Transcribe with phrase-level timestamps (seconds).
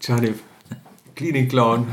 [0.00, 0.42] Chanif,
[1.16, 1.86] Klinik-Clown,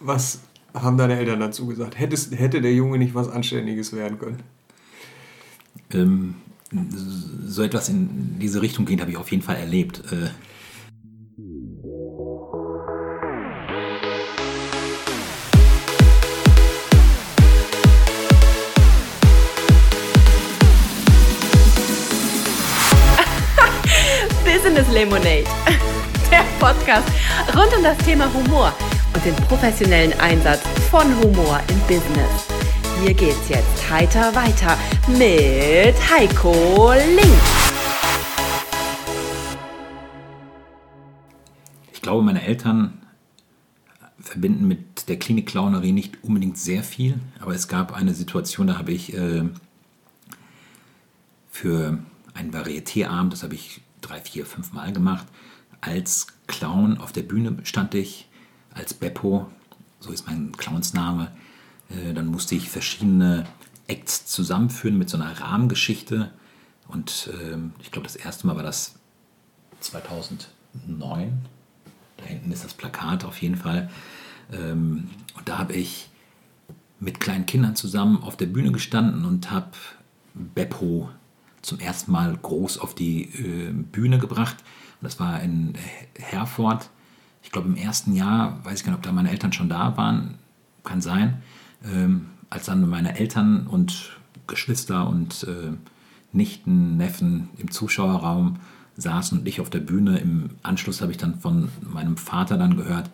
[0.00, 0.40] was
[0.74, 1.98] haben deine Eltern dazu gesagt?
[1.98, 4.42] Hättest, hätte der Junge nicht was Anständiges werden können?
[5.92, 6.34] Ähm,
[7.46, 10.02] so etwas in diese Richtung geht, habe ich auf jeden Fall erlebt.
[10.10, 10.30] Äh,
[24.44, 25.44] Business Lemonade,
[26.62, 27.08] Podcast
[27.56, 28.72] rund um das Thema Humor
[29.12, 30.60] und den professionellen Einsatz
[30.92, 32.46] von Humor im Business.
[33.00, 37.42] Hier geht's jetzt heiter weiter mit Heiko Link.
[41.92, 43.02] Ich glaube, meine Eltern
[44.20, 48.78] verbinden mit der Klinik Clownerie nicht unbedingt sehr viel, aber es gab eine Situation, da
[48.78, 49.42] habe ich äh,
[51.50, 51.98] für
[52.34, 55.26] einen Varieté-Abend, das habe ich drei, vier, fünf Mal gemacht,
[55.80, 58.28] als Clown auf der Bühne stand ich,
[58.72, 59.50] als Beppo,
[60.00, 61.32] so ist mein Clownsname.
[61.90, 63.44] Äh, dann musste ich verschiedene
[63.86, 66.30] Acts zusammenführen mit so einer Rahmengeschichte.
[66.88, 68.94] Und ähm, ich glaube, das erste Mal war das
[69.80, 70.46] 2009.
[72.18, 73.90] Da hinten ist das Plakat auf jeden Fall.
[74.52, 76.10] Ähm, und da habe ich
[77.00, 79.72] mit kleinen Kindern zusammen auf der Bühne gestanden und habe
[80.34, 81.10] Beppo
[81.62, 84.56] zum ersten Mal groß auf die äh, Bühne gebracht.
[85.02, 85.74] Das war in
[86.18, 86.88] Herford.
[87.42, 89.96] Ich glaube, im ersten Jahr, weiß ich gar nicht, ob da meine Eltern schon da
[89.96, 90.38] waren,
[90.84, 91.42] kann sein.
[91.84, 94.12] Ähm, als dann meine Eltern und
[94.46, 95.72] Geschwister und äh,
[96.32, 98.58] Nichten, Neffen im Zuschauerraum
[98.96, 100.18] saßen und ich auf der Bühne.
[100.18, 103.10] Im Anschluss habe ich dann von meinem Vater dann gehört,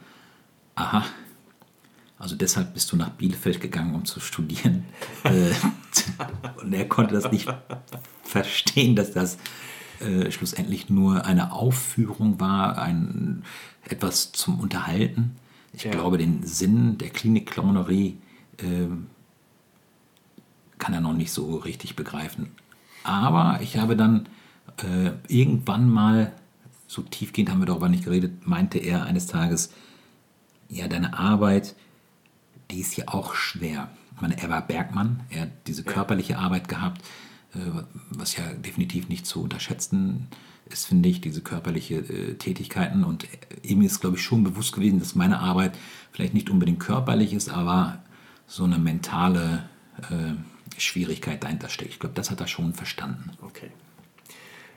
[0.74, 1.04] aha,
[2.18, 4.84] also deshalb bist du nach Bielefeld gegangen, um zu studieren.
[5.24, 5.50] Äh,
[6.62, 7.52] und er konnte das nicht
[8.22, 9.36] verstehen, dass das
[10.00, 13.44] äh, schlussendlich nur eine Aufführung war, ein,
[13.84, 15.36] etwas zum Unterhalten.
[15.72, 15.90] Ich ja.
[15.90, 18.18] glaube, den Sinn der Klinik-Clownerie
[18.58, 18.88] äh,
[20.78, 22.50] kann er noch nicht so richtig begreifen.
[23.04, 24.28] Aber ich habe dann
[24.78, 26.32] äh, irgendwann mal,
[26.86, 29.72] so tiefgehend haben wir darüber nicht geredet, meinte er eines Tages,
[30.68, 31.74] ja, deine Arbeit,
[32.70, 33.90] die ist ja auch schwer.
[34.14, 37.02] Ich meine, er war Bergmann, er hat diese körperliche Arbeit gehabt,
[38.10, 40.28] was ja definitiv nicht zu unterschätzen
[40.66, 43.04] ist, finde ich, diese körperliche äh, Tätigkeiten.
[43.04, 43.26] Und
[43.62, 45.76] ihm ist, glaube ich, schon bewusst gewesen, dass meine Arbeit
[46.12, 48.02] vielleicht nicht unbedingt körperlich ist, aber
[48.46, 49.68] so eine mentale
[50.10, 50.34] äh,
[50.78, 51.92] Schwierigkeit dahinter steckt.
[51.92, 53.30] Ich glaube, das hat er schon verstanden.
[53.40, 53.70] Okay.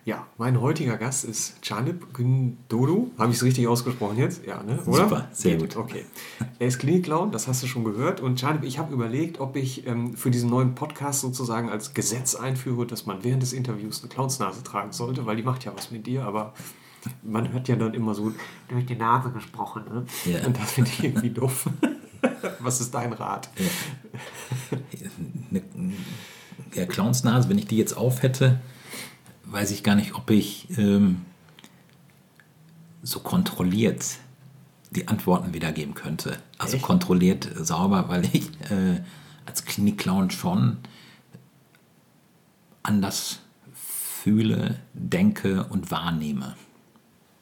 [0.03, 3.11] Ja, mein heutiger Gast ist Chanip Gündodo.
[3.19, 4.43] Habe ich es richtig ausgesprochen jetzt?
[4.47, 4.79] Ja, ne?
[4.87, 5.03] Oder?
[5.03, 5.75] Super, sehr gut.
[5.77, 6.05] Okay.
[6.57, 8.19] Er ist Klinikclown, das hast du schon gehört.
[8.19, 12.33] Und Chanip, ich habe überlegt, ob ich ähm, für diesen neuen Podcast sozusagen als Gesetz
[12.33, 15.91] einführe, dass man während des Interviews eine Clownsnase tragen sollte, weil die macht ja was
[15.91, 16.55] mit dir, aber
[17.21, 18.31] man hört ja dann immer so
[18.69, 19.83] durch die Nase gesprochen.
[19.87, 20.05] Ne?
[20.25, 20.47] Ja.
[20.47, 21.69] Und das finde ich irgendwie doof.
[22.59, 23.49] was ist dein Rat?
[23.55, 24.77] Ja.
[25.51, 25.61] Eine,
[26.73, 28.59] ja, Clownsnase, wenn ich die jetzt auf hätte
[29.51, 31.21] weiß ich gar nicht, ob ich ähm,
[33.03, 34.05] so kontrolliert
[34.91, 36.37] die Antworten wiedergeben könnte.
[36.57, 36.85] Also Echt?
[36.85, 39.01] kontrolliert äh, sauber, weil ich äh,
[39.45, 40.77] als Klinik-Clown schon
[42.83, 43.39] anders
[43.73, 46.55] fühle, denke und wahrnehme.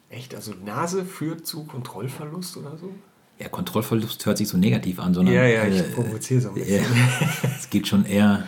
[0.10, 0.34] Echt?
[0.34, 2.94] Also Nase führt zu Kontrollverlust oder so?
[3.40, 5.34] Ja, Kontrollverlust hört sich so negativ an, sondern.
[5.34, 6.86] Ja, ja, ich äh, provoziere so ein bisschen.
[7.58, 8.48] es geht schon eher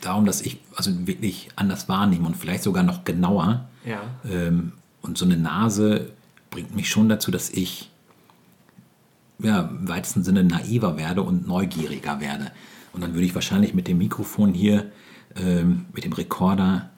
[0.00, 3.68] darum, dass ich also wirklich anders wahrnehme und vielleicht sogar noch genauer.
[3.84, 4.02] Ja.
[4.28, 6.12] Ähm, und so eine Nase
[6.50, 7.90] bringt mich schon dazu, dass ich
[9.38, 12.52] ja, im weitesten Sinne naiver werde und neugieriger werde.
[12.92, 14.90] Und dann würde ich wahrscheinlich mit dem Mikrofon hier,
[15.36, 16.90] ähm, mit dem Rekorder,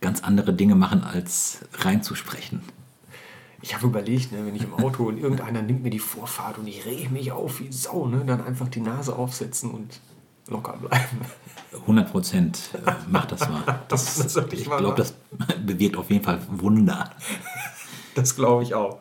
[0.00, 2.60] ganz andere Dinge machen, als reinzusprechen.
[3.62, 6.66] Ich habe überlegt, ne, wenn ich im Auto und irgendeiner nimmt mir die Vorfahrt und
[6.66, 10.00] ich rege mich auf wie Sau, ne, dann einfach die Nase aufsetzen und
[10.48, 11.20] locker bleiben.
[11.72, 13.80] 100 Prozent äh, macht das mal.
[13.88, 15.14] Das, das ich glaube, das
[15.64, 17.10] bewirkt auf jeden Fall Wunder.
[18.14, 19.00] Das glaube ich auch.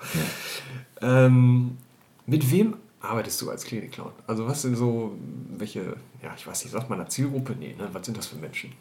[1.02, 1.26] Ja.
[1.26, 1.78] Ähm,
[2.26, 4.12] mit wem arbeitest du als Klinikclown?
[4.28, 5.18] Also was sind so,
[5.58, 7.56] welche, ja, ich weiß nicht, sagt man da Zielgruppe?
[7.60, 7.90] Nee, ne?
[7.92, 8.72] was sind das für Menschen?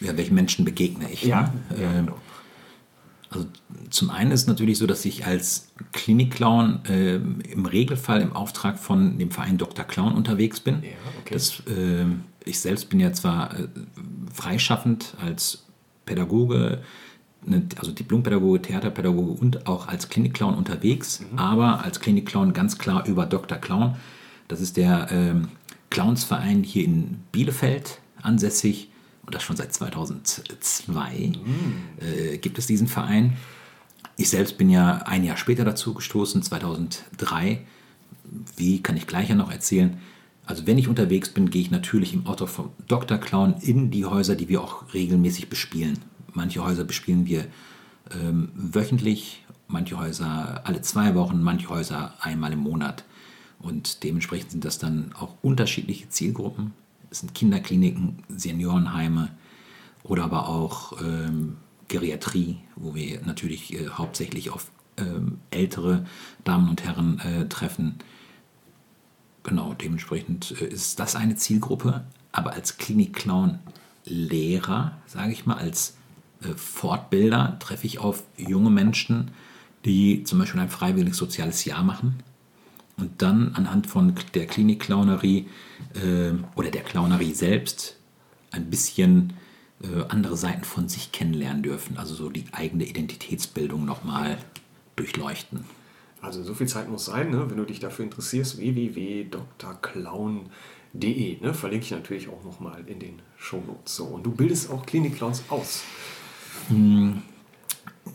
[0.00, 1.22] Ja, welchen Menschen begegne ich?
[1.22, 1.82] Ja, ne?
[1.82, 2.16] ja genau.
[3.30, 3.46] Also
[3.90, 8.78] zum einen ist es natürlich so, dass ich als Klinikclown äh, im Regelfall im Auftrag
[8.78, 9.84] von dem Verein Dr.
[9.84, 10.82] Clown unterwegs bin.
[10.82, 10.90] Ja,
[11.20, 11.34] okay.
[11.34, 12.06] Das, äh,
[12.44, 13.68] ich selbst bin ja zwar äh,
[14.32, 15.64] freischaffend als
[16.06, 16.82] Pädagoge,
[17.46, 21.38] ne, also Diplompädagoge, Theaterpädagoge und auch als Klinikclown unterwegs, mhm.
[21.38, 23.58] aber als Klinikclown ganz klar über Dr.
[23.58, 23.94] Clown.
[24.48, 25.48] Das ist der ähm,
[25.90, 28.89] Clownsverein hier in Bielefeld ansässig
[29.30, 31.74] und das schon seit 2002 mhm.
[32.00, 33.36] äh, gibt es diesen Verein.
[34.16, 37.64] ich selbst bin ja ein Jahr später dazu gestoßen, 2003.
[38.56, 39.98] Wie kann ich gleich ja noch erzählen?
[40.46, 43.18] Also wenn ich unterwegs bin, gehe ich natürlich im Auto vom Dr.
[43.18, 46.00] Clown in die Häuser, die wir auch regelmäßig bespielen.
[46.32, 47.46] Manche Häuser bespielen wir
[48.12, 53.04] ähm, wöchentlich, manche Häuser alle zwei Wochen, manche Häuser einmal im Monat.
[53.60, 56.72] Und dementsprechend sind das dann auch unterschiedliche Zielgruppen.
[57.10, 59.30] Es sind Kinderkliniken, Seniorenheime
[60.02, 61.58] oder aber auch ähm,
[61.88, 66.06] Geriatrie, wo wir natürlich äh, hauptsächlich auf ähm, ältere
[66.44, 67.96] Damen und Herren äh, treffen.
[69.42, 72.04] Genau, dementsprechend äh, ist das eine Zielgruppe.
[72.32, 75.96] Aber als Klinik-Clown-Lehrer, sage ich mal, als
[76.42, 79.32] äh, Fortbilder treffe ich auf junge Menschen,
[79.84, 82.22] die zum Beispiel ein freiwilliges soziales Jahr machen
[83.00, 85.46] und dann anhand von der Klinik-Clownerie
[85.94, 87.96] äh, oder der Clownerie selbst
[88.50, 89.32] ein bisschen
[89.82, 94.38] äh, andere Seiten von sich kennenlernen dürfen, also so die eigene Identitätsbildung nochmal
[94.96, 95.64] durchleuchten.
[96.20, 97.48] Also so viel Zeit muss sein, ne?
[97.48, 101.54] wenn du dich dafür interessierst, www.drclown.de, ne?
[101.54, 103.96] verlinke ich natürlich auch nochmal in den Shownotes.
[103.96, 105.84] So, und du bildest auch Klinik-Clowns aus.
[106.68, 107.22] Hm,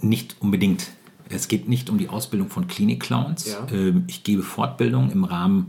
[0.02, 0.92] nicht unbedingt.
[1.30, 3.48] Es geht nicht um die Ausbildung von Klinik-Clowns.
[3.48, 3.68] Ja.
[3.72, 5.68] Ähm, Ich gebe Fortbildung im Rahmen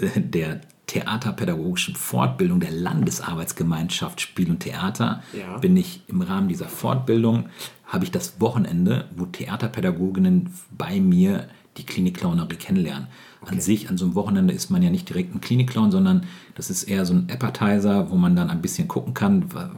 [0.00, 5.22] äh, der theaterpädagogischen Fortbildung der Landesarbeitsgemeinschaft Spiel und Theater.
[5.38, 5.58] Ja.
[5.58, 7.46] Bin ich im Rahmen dieser Fortbildung,
[7.86, 13.06] habe ich das Wochenende, wo Theaterpädagoginnen bei mir die Klinik-Clownerie kennenlernen.
[13.46, 16.26] An sich, an so einem Wochenende ist man ja nicht direkt ein Klinik-Clown, sondern
[16.56, 19.70] das ist eher so ein Appetizer, wo man dann ein bisschen gucken kann, wa-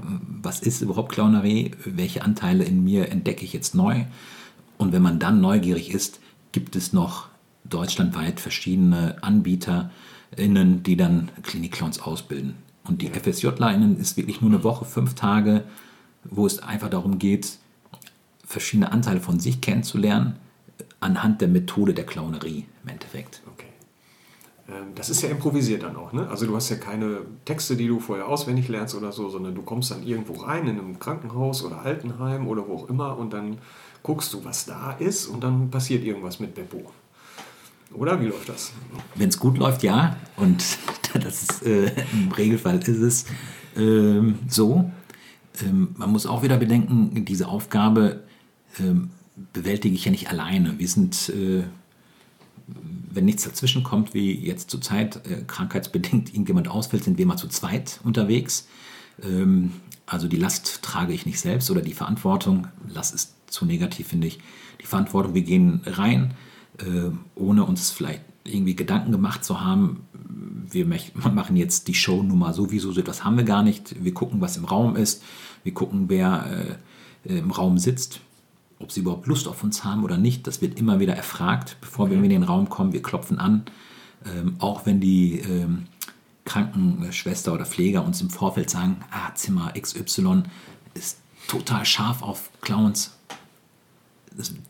[0.43, 4.05] was ist überhaupt Clownerie, welche Anteile in mir entdecke ich jetzt neu.
[4.83, 6.19] Und wenn man dann neugierig ist,
[6.51, 7.29] gibt es noch
[7.65, 12.57] deutschlandweit verschiedene AnbieterInnen, die dann Klinik-Clowns ausbilden.
[12.83, 15.63] Und die FSJlerInnen ist wirklich nur eine Woche, fünf Tage,
[16.25, 17.59] wo es einfach darum geht,
[18.45, 20.35] verschiedene Anteile von sich kennenzulernen,
[20.99, 23.41] anhand der Methode der Clownerie im Endeffekt.
[23.53, 23.67] Okay.
[24.69, 26.29] Ähm, Das ist ja improvisiert dann auch, ne?
[26.29, 29.63] Also du hast ja keine Texte, die du vorher auswendig lernst oder so, sondern du
[29.63, 33.59] kommst dann irgendwo rein in einem Krankenhaus oder Altenheim oder wo auch immer und dann
[34.03, 36.91] guckst du, was da ist und dann passiert irgendwas mit Beppo.
[37.95, 38.73] Oder wie läuft das?
[39.15, 40.17] Wenn es gut läuft, ja.
[40.37, 40.65] Und
[41.15, 43.27] das ist, äh, im Regelfall ist es
[43.77, 44.91] ähm, so.
[45.63, 48.23] Ähm, man muss auch wieder bedenken, diese Aufgabe
[48.79, 49.11] ähm,
[49.53, 50.79] bewältige ich ja nicht alleine.
[50.79, 51.65] Wir sind, äh,
[53.11, 57.37] wenn nichts dazwischen kommt, wie jetzt zur Zeit äh, krankheitsbedingt irgendjemand ausfällt, sind wir mal
[57.37, 58.67] zu zweit unterwegs.
[59.23, 59.73] Ähm,
[60.07, 64.27] also die Last trage ich nicht selbst oder die Verantwortung, Last ist zu negativ, finde
[64.27, 64.39] ich.
[64.81, 66.35] Die Verantwortung, wir gehen rein,
[66.79, 70.07] äh, ohne uns vielleicht irgendwie Gedanken gemacht zu haben,
[70.69, 70.87] wir
[71.35, 74.03] machen jetzt die Shownummer sowieso, so etwas haben wir gar nicht.
[74.03, 75.23] Wir gucken, was im Raum ist.
[75.65, 76.79] Wir gucken, wer
[77.25, 78.21] äh, im Raum sitzt,
[78.79, 80.47] ob sie überhaupt Lust auf uns haben oder nicht.
[80.47, 82.93] Das wird immer wieder erfragt, bevor wir in den Raum kommen.
[82.93, 83.63] Wir klopfen an.
[84.25, 85.87] Ähm, auch wenn die ähm,
[86.45, 90.43] Krankenschwester oder Pfleger uns im Vorfeld sagen, ah, Zimmer XY
[90.95, 93.17] ist total scharf auf Clowns.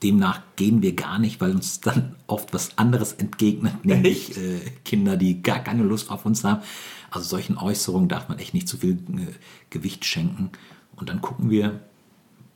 [0.02, 5.16] Demnach gehen wir gar nicht, weil uns dann oft was anderes entgegnet, nämlich äh, Kinder,
[5.16, 6.62] die gar keine Lust auf uns haben.
[7.10, 9.32] Also solchen Äußerungen darf man echt nicht zu viel äh,
[9.70, 10.50] Gewicht schenken.
[10.96, 11.80] Und dann gucken wir,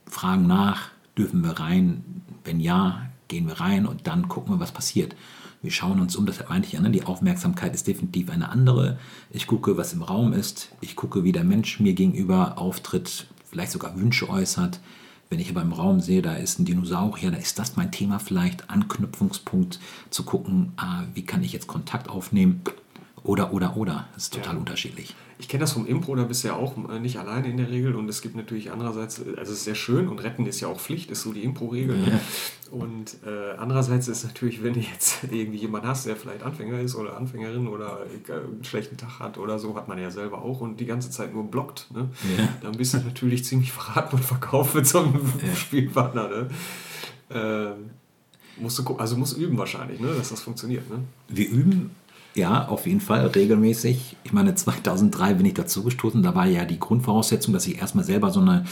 [0.06, 2.22] fragen nach, dürfen wir rein?
[2.44, 5.16] Wenn ja, gehen wir rein und dann gucken wir, was passiert.
[5.62, 6.90] Wir schauen uns um, das meinte ich ja, ne?
[6.90, 8.98] die Aufmerksamkeit ist definitiv eine andere.
[9.30, 10.70] Ich gucke, was im Raum ist.
[10.80, 14.80] Ich gucke, wie der Mensch mir gegenüber auftritt, vielleicht sogar Wünsche äußert.
[15.28, 18.18] Wenn ich aber im Raum sehe, da ist ein Dinosaurier, da ist das mein Thema
[18.20, 19.80] vielleicht, Anknüpfungspunkt
[20.10, 22.62] zu gucken, ah, wie kann ich jetzt Kontakt aufnehmen
[23.24, 24.06] oder, oder, oder.
[24.14, 24.60] Das ist total Ja.
[24.60, 25.14] unterschiedlich.
[25.38, 27.70] Ich kenne das vom Impro, da bist du ja auch äh, nicht alleine in der
[27.70, 30.60] Regel und es gibt natürlich andererseits, äh, also es ist sehr schön und retten ist
[30.60, 31.96] ja auch Pflicht, ist so die Impro-Regel.
[31.96, 32.20] ne?
[32.70, 36.94] Und äh, andererseits ist natürlich, wenn du jetzt irgendwie jemanden hast, der vielleicht Anfänger ist
[36.94, 40.60] oder Anfängerin oder äh, einen schlechten Tag hat oder so, hat man ja selber auch
[40.60, 42.08] und die ganze Zeit nur blockt, ne?
[42.36, 42.48] Ja.
[42.62, 45.20] dann bist du natürlich ziemlich verraten und verkauft mit so einem
[45.54, 46.28] Spielpartner.
[46.28, 46.48] Ne?
[47.30, 47.90] Ähm,
[48.58, 50.08] musst du also musst üben wahrscheinlich, ne?
[50.14, 50.88] dass das funktioniert.
[50.90, 51.00] Ne?
[51.28, 51.90] Wir üben,
[52.36, 54.16] ja, auf jeden Fall regelmäßig.
[54.24, 56.22] Ich meine, 2003 bin ich dazu gestoßen.
[56.22, 58.64] Da war ja die Grundvoraussetzung, dass ich erstmal selber so eine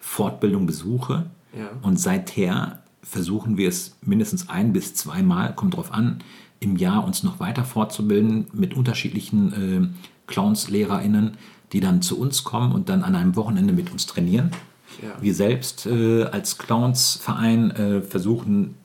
[0.00, 1.26] Fortbildung besuche.
[1.56, 1.68] Ja.
[1.82, 6.22] Und seither versuchen wir es mindestens ein bis zweimal, kommt drauf an,
[6.60, 9.88] im Jahr uns noch weiter fortzubilden mit unterschiedlichen äh,
[10.26, 11.36] Clowns-LehrerInnen,
[11.72, 14.50] die dann zu uns kommen und dann an einem Wochenende mit uns trainieren.
[15.02, 15.10] Ja.
[15.20, 18.76] Wir selbst äh, als Clowns-Verein äh, versuchen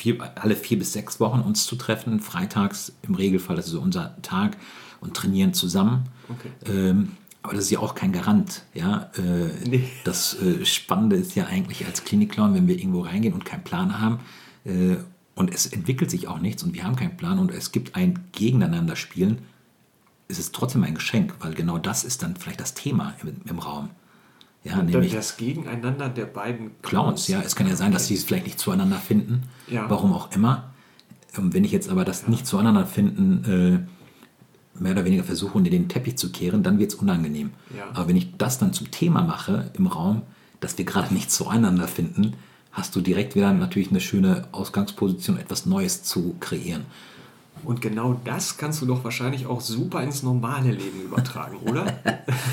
[0.00, 3.80] vier, alle vier bis sechs Wochen uns zu treffen, freitags im Regelfall, das ist so
[3.80, 4.56] unser Tag,
[5.00, 6.04] und trainieren zusammen.
[6.28, 6.50] Okay.
[6.66, 8.62] Ähm, Aber das ist ja auch kein Garant.
[8.74, 9.10] Ja?
[9.16, 9.88] Äh, Nee.
[10.04, 14.00] Das äh, Spannende ist ja eigentlich als Klinikclown, wenn wir irgendwo reingehen und keinen Plan
[14.00, 14.20] haben
[14.64, 14.96] äh,
[15.34, 18.18] und es entwickelt sich auch nichts und wir haben keinen Plan und es gibt ein
[18.32, 19.38] Gegeneinanderspielen,
[20.28, 23.58] ist es trotzdem ein Geschenk, weil genau das ist dann vielleicht das Thema im, im
[23.58, 23.90] Raum.
[24.62, 27.28] Ja, nämlich das Gegeneinander der beiden Clowns.
[27.28, 29.88] Ja, es kann ja sein, dass sie es vielleicht nicht zueinander finden, Ja.
[29.88, 30.70] warum auch immer.
[31.36, 33.86] Und wenn ich jetzt aber das nicht zueinander finden,
[34.76, 37.50] äh, mehr oder weniger versuche, unter den Teppich zu kehren, dann wird es unangenehm.
[37.76, 37.84] Ja.
[37.94, 40.22] Aber wenn ich das dann zum Thema mache im Raum,
[40.60, 42.34] dass wir gerade nicht zueinander finden,
[42.72, 46.82] hast du direkt wieder natürlich eine schöne Ausgangsposition, etwas Neues zu kreieren.
[47.64, 51.84] Und genau das kannst du doch wahrscheinlich auch super ins normale Leben übertragen, oder?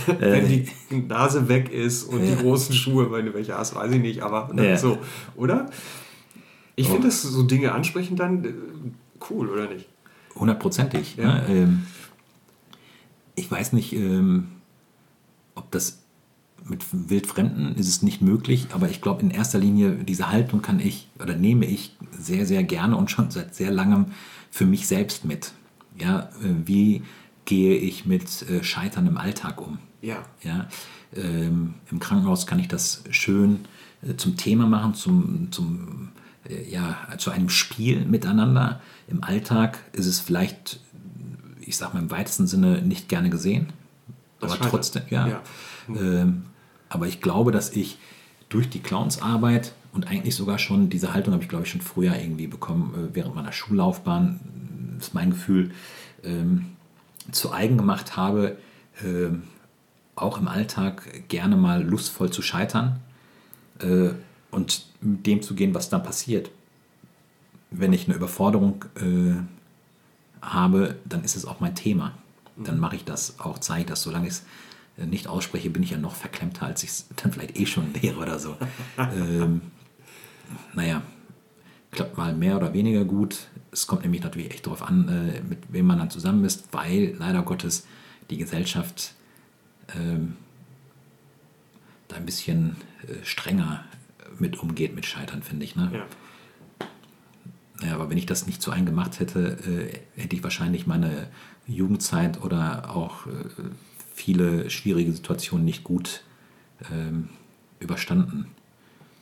[0.07, 0.67] Äh, Wenn die
[1.07, 4.53] Nase weg ist und die großen Schuhe, wenn du welche hast, weiß ich nicht, aber
[4.53, 4.77] ne, Ja.
[4.77, 4.97] so,
[5.35, 5.69] oder?
[6.77, 6.91] Ich Oh.
[6.93, 8.53] finde, dass so Dinge ansprechen dann äh,
[9.29, 9.87] cool, oder nicht?
[10.35, 11.17] Hundertprozentig.
[11.17, 11.25] Ja.
[11.35, 11.43] Ne?
[11.49, 11.83] Ähm,
[13.35, 14.47] ich weiß nicht, ähm,
[15.55, 15.99] ob das
[16.65, 20.79] mit Wildfremden ist es nicht möglich, aber ich glaube in erster Linie diese Haltung kann
[20.79, 24.07] ich oder nehme ich sehr, sehr gerne und schon seit sehr langem
[24.51, 25.51] für mich selbst mit.
[25.99, 27.03] Ja, äh, wie
[27.45, 29.79] gehe ich mit äh, Scheitern im Alltag um?
[30.01, 30.23] Ja.
[30.43, 30.67] Ja,
[31.15, 33.65] ähm, Im Krankenhaus kann ich das schön
[34.01, 36.09] äh, zum Thema machen, zum, zum,
[36.69, 38.81] ja, zu einem Spiel miteinander.
[39.07, 40.79] Im Alltag ist es vielleicht,
[41.61, 43.73] ich sag mal im weitesten Sinne, nicht gerne gesehen.
[44.39, 45.27] Das aber trotzdem, ja.
[45.27, 45.41] Ja.
[45.89, 46.43] Ähm,
[46.89, 47.97] aber ich glaube, dass ich
[48.49, 52.15] durch die Clownsarbeit und eigentlich sogar schon, diese Haltung habe ich glaube ich schon früher
[52.15, 54.39] irgendwie bekommen, äh, während meiner Schullaufbahn,
[54.93, 55.71] äh, ist mein Gefühl,
[56.23, 56.67] ähm,
[57.31, 58.57] zu eigen gemacht habe,
[59.03, 59.43] ähm,
[60.15, 62.99] auch im Alltag gerne mal lustvoll zu scheitern
[63.79, 64.09] äh,
[64.51, 66.51] und mit dem zu gehen, was dann passiert.
[67.71, 69.33] Wenn ich eine Überforderung äh,
[70.43, 72.13] habe, dann ist es auch mein Thema.
[72.55, 74.03] Dann mache ich das auch, zeige ich das.
[74.03, 74.45] Solange ich es
[74.99, 77.99] äh, nicht ausspreche, bin ich ja noch verklemmter, als ich es dann vielleicht eh schon
[77.99, 78.57] wäre oder so.
[78.99, 79.61] ähm,
[80.73, 81.01] naja,
[81.91, 83.47] klappt mal mehr oder weniger gut.
[83.71, 87.15] Es kommt nämlich natürlich echt darauf an, äh, mit wem man dann zusammen ist, weil
[87.17, 87.85] leider Gottes
[88.29, 89.13] die Gesellschaft
[89.95, 90.35] ähm,
[92.07, 92.77] da ein bisschen
[93.07, 93.83] äh, strenger
[94.39, 95.75] mit umgeht mit Scheitern, finde ich.
[95.75, 95.89] Ne?
[95.93, 96.05] Ja.
[97.83, 99.57] Ja, aber wenn ich das nicht so eingemacht hätte,
[100.15, 101.27] äh, hätte ich wahrscheinlich meine
[101.67, 103.29] Jugendzeit oder auch äh,
[104.13, 106.23] viele schwierige Situationen nicht gut
[106.91, 107.29] ähm,
[107.79, 108.47] überstanden.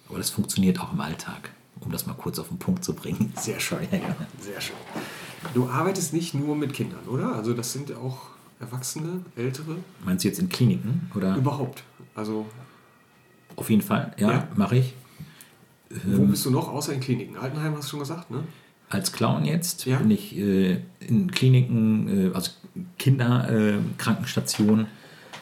[0.10, 1.50] Aber das funktioniert auch im Alltag,
[1.82, 3.34] um das mal kurz auf den Punkt zu bringen.
[3.40, 3.80] Sehr schön.
[3.92, 4.16] Ja, ja.
[4.40, 4.76] Sehr schön.
[5.54, 7.34] Du arbeitest nicht nur mit Kindern, oder?
[7.36, 8.18] Also das sind auch
[8.60, 11.12] Erwachsene, Ältere, Meinst du jetzt in Kliniken?
[11.16, 11.36] Oder?
[11.36, 11.84] überhaupt.
[12.16, 12.46] Also
[13.58, 14.48] Auf jeden Fall, ja, Ja.
[14.56, 14.94] mache ich.
[16.06, 17.38] wo Ähm, bist du noch, außer in Kliniken?
[17.38, 18.44] Altenheim hast du schon gesagt, ne?
[18.90, 19.98] Als Clown jetzt Ja.
[19.98, 22.52] bin ich äh, in Kliniken, äh, also
[22.98, 24.88] Kinderkrankenstationen,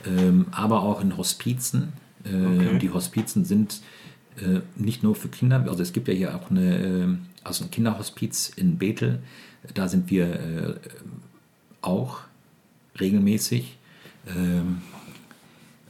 [0.06, 1.94] äh, ähm, aber auch in Hospizen.
[2.26, 2.80] Äh, Okay.
[2.80, 3.82] Die Hospizen sind
[4.38, 7.08] äh, nicht nur für Kinder, also es gibt ja hier auch eine, äh,
[7.44, 9.22] also ein Kinderhospiz in Bethel,
[9.74, 10.76] da sind wir äh,
[11.82, 12.20] auch
[13.00, 13.78] regelmäßig.
[14.28, 14.82] Ähm,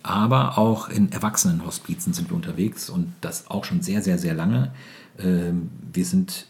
[0.04, 4.74] aber auch in Erwachsenenhospizen sind wir unterwegs und das auch schon sehr, sehr, sehr lange.
[5.18, 6.48] Ähm, wir sind,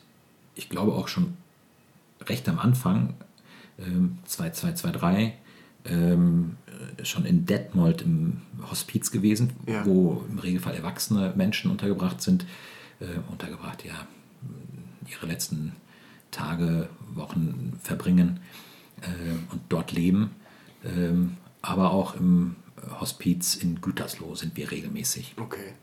[0.56, 1.38] ich glaube, auch schon
[2.28, 3.14] recht am Anfang,
[3.78, 5.34] ähm, 2223,
[5.86, 6.58] ähm,
[6.98, 9.86] äh, schon in Detmold im Hospiz gewesen, Ja.
[9.86, 12.46] wo im Regelfall erwachsene Menschen untergebracht sind.
[13.00, 14.08] Äh, untergebracht, ja,
[15.10, 15.74] ihre letzten
[16.32, 18.40] Tage, Wochen verbringen
[19.02, 20.32] äh, und dort leben.
[20.86, 22.56] Ähm, aber auch im
[23.00, 25.36] Hospiz in Gütersloh sind wir regelmäßig.
[25.38, 25.74] Okay.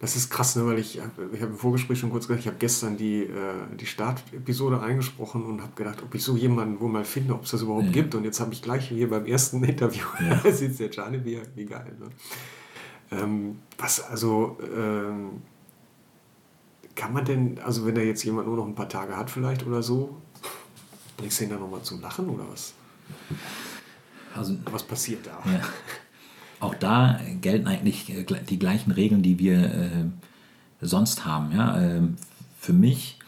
[0.00, 0.64] Das ist krass, ne?
[0.64, 3.86] weil ich, ich habe im Vorgespräch schon kurz gesagt, ich habe gestern die, äh, die
[3.86, 7.62] Startepisode eingesprochen und habe gedacht, ob ich so jemanden wohl mal finde, ob es das
[7.62, 7.90] überhaupt Ja.
[7.92, 8.14] gibt.
[8.14, 10.36] Und jetzt habe ich gleich hier beim ersten Interview, Ja.
[10.42, 11.96] da sitzt der Gianni, wie, wie geil.
[11.98, 12.06] Ne?
[13.10, 15.42] Ähm, was also, ähm,
[16.94, 19.66] kann man denn, also wenn da jetzt jemand nur noch ein paar Tage hat vielleicht
[19.66, 20.16] oder so,
[21.16, 22.72] bringst du ihn dann nochmal zum Lachen oder was?
[24.34, 25.42] Also Was passiert da?
[25.50, 25.60] Ja.
[26.60, 29.90] Auch da gelten eigentlich äh, die gleichen Regeln, die wir äh,
[30.80, 31.52] sonst haben.
[31.52, 31.80] Ja?
[31.80, 32.16] Ähm,
[32.58, 33.18] für mich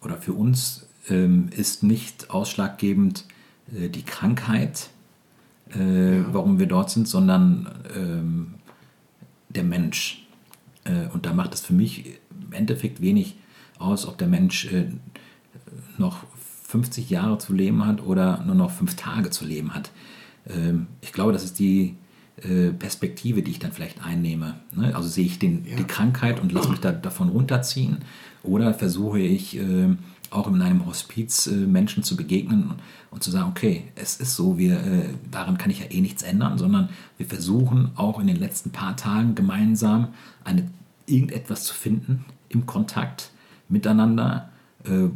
[0.00, 3.24] oder für uns ähm, ist nicht ausschlaggebend
[3.74, 4.90] äh, die Krankheit,
[5.70, 8.54] äh, warum wir dort sind, sondern ähm,
[9.48, 10.26] der Mensch.
[10.84, 13.36] Äh, und da macht es für mich im Endeffekt wenig
[13.78, 14.86] aus, ob der Mensch äh,
[15.98, 16.24] noch
[16.64, 19.90] 50 Jahre zu leben hat oder nur noch fünf Tage zu leben hat.
[20.48, 21.96] Ähm, ich glaube, das ist die
[22.72, 24.54] Perspektive, die ich dann vielleicht einnehme.
[24.74, 24.94] Ne?
[24.94, 25.76] Also sehe ich den, Ja.
[25.76, 27.98] die Krankheit und lasse mich da, davon runterziehen
[28.42, 29.98] oder versuche ich ähm,
[30.30, 32.74] auch in einem Hospiz äh, Menschen zu begegnen
[33.10, 36.22] und zu sagen, okay, es ist so, wir, äh, daran kann ich ja eh nichts
[36.22, 40.08] ändern, sondern wir versuchen auch in den letzten paar Tagen gemeinsam
[40.44, 40.68] eine,
[41.06, 43.30] irgendetwas zu finden im Kontakt
[43.68, 44.50] miteinander,
[44.84, 45.08] äh,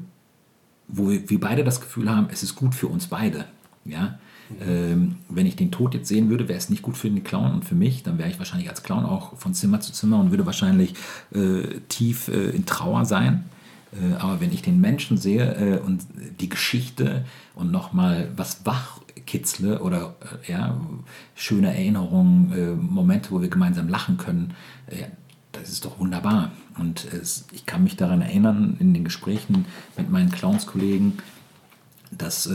[0.88, 3.44] wo wir, wir beide das Gefühl haben, es ist gut für uns beide.
[3.84, 4.18] Ja?
[4.60, 7.52] Ähm, wenn ich den Tod jetzt sehen würde, wäre es nicht gut für den Clown
[7.52, 8.02] und für mich.
[8.02, 10.94] Dann wäre ich wahrscheinlich als Clown auch von Zimmer zu Zimmer und würde wahrscheinlich
[11.34, 13.44] äh, tief äh, in Trauer sein.
[13.92, 16.06] Äh, aber wenn ich den Menschen sehe äh, und
[16.40, 20.14] die Geschichte und nochmal was wachkitzle oder
[20.46, 20.80] äh, ja,
[21.34, 24.54] schöne Erinnerungen, äh, Momente, wo wir gemeinsam lachen können,
[25.52, 26.52] das ist doch wunderbar.
[26.78, 29.66] Und es, ich kann mich daran erinnern, in den Gesprächen
[29.96, 31.18] mit meinen Clownskollegen,
[32.10, 32.50] dass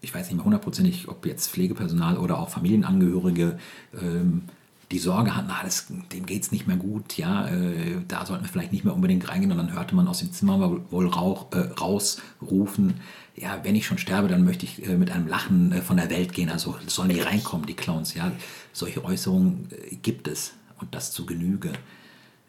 [0.00, 3.58] ich weiß nicht mehr hundertprozentig, ob jetzt Pflegepersonal oder auch Familienangehörige
[4.00, 4.42] ähm,
[4.90, 8.44] die Sorge hatten, ah, das, dem geht es nicht mehr gut, ja, äh, da sollten
[8.44, 9.52] wir vielleicht nicht mehr unbedingt reingehen.
[9.52, 12.94] Und dann hörte man aus dem Zimmer wohl rauch, äh, rausrufen,
[13.36, 16.10] ja, wenn ich schon sterbe, dann möchte ich äh, mit einem Lachen äh, von der
[16.10, 16.48] Welt gehen.
[16.48, 18.32] Also sollen die reinkommen, die Clowns, ja.
[18.72, 21.72] Solche Äußerungen äh, gibt es und das zu Genüge.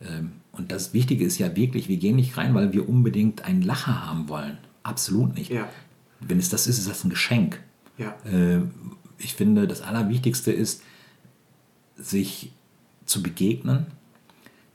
[0.01, 3.61] Ähm, und das Wichtige ist ja wirklich, wir gehen nicht rein, weil wir unbedingt einen
[3.61, 4.57] Lacher haben wollen.
[4.83, 5.51] Absolut nicht.
[5.51, 5.67] Ja
[6.19, 7.59] wenn es das ist, ist das ein Geschenk.
[7.97, 8.15] Ja.
[8.25, 8.61] Äh,
[9.17, 10.83] ich finde, das Allerwichtigste ist,
[11.97, 12.51] sich
[13.05, 13.87] zu begegnen,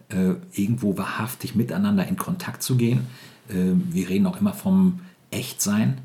[0.09, 3.07] äh, irgendwo wahrhaftig miteinander in Kontakt zu gehen.
[3.49, 5.99] Äh, wir reden auch immer vom Echtsein.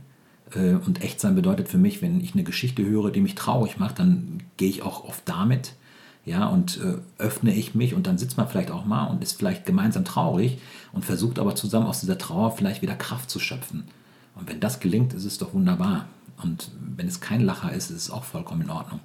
[0.54, 4.00] Äh, und Echtsein bedeutet für mich, wenn ich eine Geschichte höre, die mich traurig macht,
[4.00, 5.76] dann gehe ich auch oft damit.
[6.26, 9.38] Ja, und äh, öffne ich mich und dann sitzt man vielleicht auch mal und ist
[9.38, 10.60] vielleicht gemeinsam traurig
[10.92, 13.86] und versucht aber zusammen aus dieser Trauer vielleicht wieder Kraft zu schöpfen.
[14.36, 16.08] Und wenn das gelingt, ist es doch wunderbar.
[16.42, 19.02] Und wenn es kein Lacher ist, ist es auch vollkommen in Ordnung.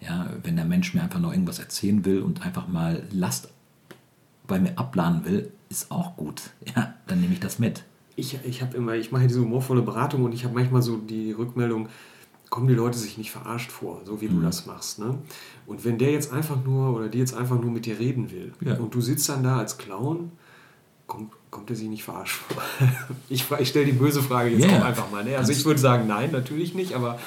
[0.00, 3.48] Ja, wenn der Mensch mir einfach noch irgendwas erzählen will und einfach mal Last
[4.46, 6.42] bei mir abladen will, ist auch gut.
[6.76, 7.84] Ja, dann nehme ich das mit.
[8.16, 11.32] Ich, ich habe immer, ich mache diese humorvolle Beratung und ich habe manchmal so die
[11.32, 11.88] Rückmeldung,
[12.48, 14.36] kommen die Leute sich nicht verarscht vor, so wie mhm.
[14.36, 15.00] du das machst.
[15.00, 15.18] Ne?
[15.66, 18.52] Und wenn der jetzt einfach nur oder die jetzt einfach nur mit dir reden will
[18.60, 18.76] ja.
[18.76, 20.30] und du sitzt dann da als Clown,
[21.06, 22.62] kommt, kommt er sich nicht verarscht vor?
[23.28, 24.80] ich, ich stelle die böse Frage jetzt yeah.
[24.80, 25.24] auch einfach mal.
[25.24, 25.36] Ne?
[25.36, 27.18] Also ich würde sagen, nein, natürlich nicht, aber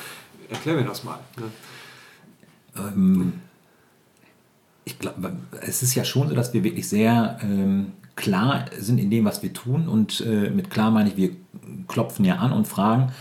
[0.49, 1.19] erklär mir das mal.
[1.37, 1.45] Ne?
[2.77, 3.33] Ähm,
[4.85, 9.09] ich glaube, es ist ja schon so, dass wir wirklich sehr ähm, klar sind in
[9.09, 9.87] dem, was wir tun.
[9.87, 11.31] Und äh, mit klar meine ich, wir
[11.87, 13.11] klopfen ja an und fragen,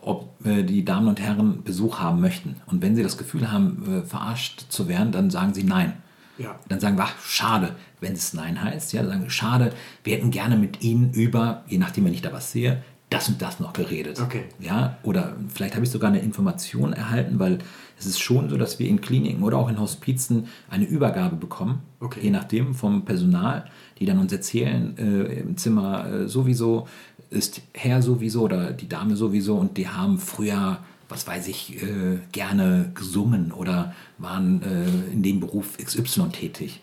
[0.00, 2.56] ob äh, die Damen und Herren Besuch haben möchten.
[2.66, 5.94] Und wenn sie das Gefühl haben, äh, verarscht zu werden, dann sagen sie nein.
[6.40, 6.58] Ja.
[6.68, 8.92] Dann sagen wir, ach, schade, wenn es Nein heißt.
[8.92, 9.72] Ja, dann sagen wir, schade,
[10.04, 13.42] wir hätten gerne mit Ihnen über, je nachdem, wenn ich da was sehe, das und
[13.42, 14.20] das noch geredet.
[14.20, 14.44] Okay.
[14.60, 17.58] Ja, oder vielleicht habe ich sogar eine Information erhalten, weil
[17.98, 21.80] es ist schon so, dass wir in Kliniken oder auch in Hospizen eine Übergabe bekommen,
[21.98, 22.20] okay.
[22.22, 23.64] je nachdem vom Personal,
[23.98, 26.86] die dann uns erzählen, äh, im Zimmer äh, sowieso
[27.30, 30.78] ist Herr sowieso oder die Dame sowieso und die haben früher
[31.10, 36.80] was weiß ich, äh, gerne gesungen oder waren äh, in dem Beruf XY tätig.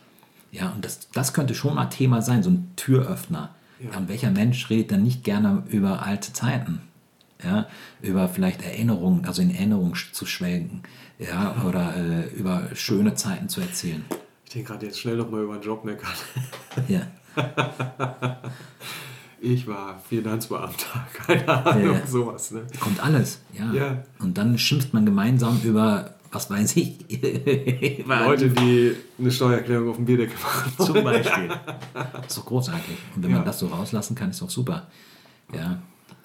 [0.52, 3.56] Ja, und das, das könnte schon mal Thema sein, so ein Türöffner.
[3.80, 3.98] Ja.
[3.98, 6.82] Und welcher Mensch redet dann nicht gerne über alte Zeiten?
[7.44, 7.68] Ja,
[8.02, 10.82] über vielleicht Erinnerungen, also in Erinnerung zu schwelgen,
[11.20, 14.04] ja, oder äh, über schöne Zeiten zu erzählen.
[14.46, 16.10] Ich denke gerade jetzt schnell nochmal über einen Job meckern.
[16.88, 17.02] Ja.
[19.42, 22.52] ich war Finanzbeamter, keine Ahnung, ja, sowas.
[22.52, 22.66] Ne?
[22.80, 23.74] Kommt alles, ja.
[23.74, 24.04] ja.
[24.20, 26.98] Und dann schimpft man gemeinsam über, was weiß ich,
[28.06, 30.74] Leute, die eine Steuererklärung auf dem Bierdeckel machen.
[30.78, 31.50] Zum Beispiel.
[31.94, 32.98] Das ist doch großartig.
[33.16, 33.38] Und wenn ja.
[33.38, 34.88] man das so rauslassen kann, ist doch super.
[35.54, 35.82] Ja.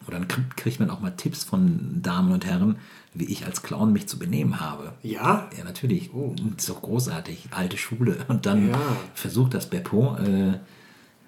[0.08, 2.76] Oder dann kriegt man auch mal Tipps von Damen und Herren,
[3.14, 4.94] wie ich als Clown mich zu benehmen habe.
[5.02, 5.48] Ja?
[5.56, 6.12] Ja, natürlich.
[6.12, 6.34] Oh.
[6.36, 7.48] Das ist doch großartig.
[7.52, 8.16] Alte Schule.
[8.26, 8.70] Und dann
[9.14, 10.58] versucht das Beppo äh,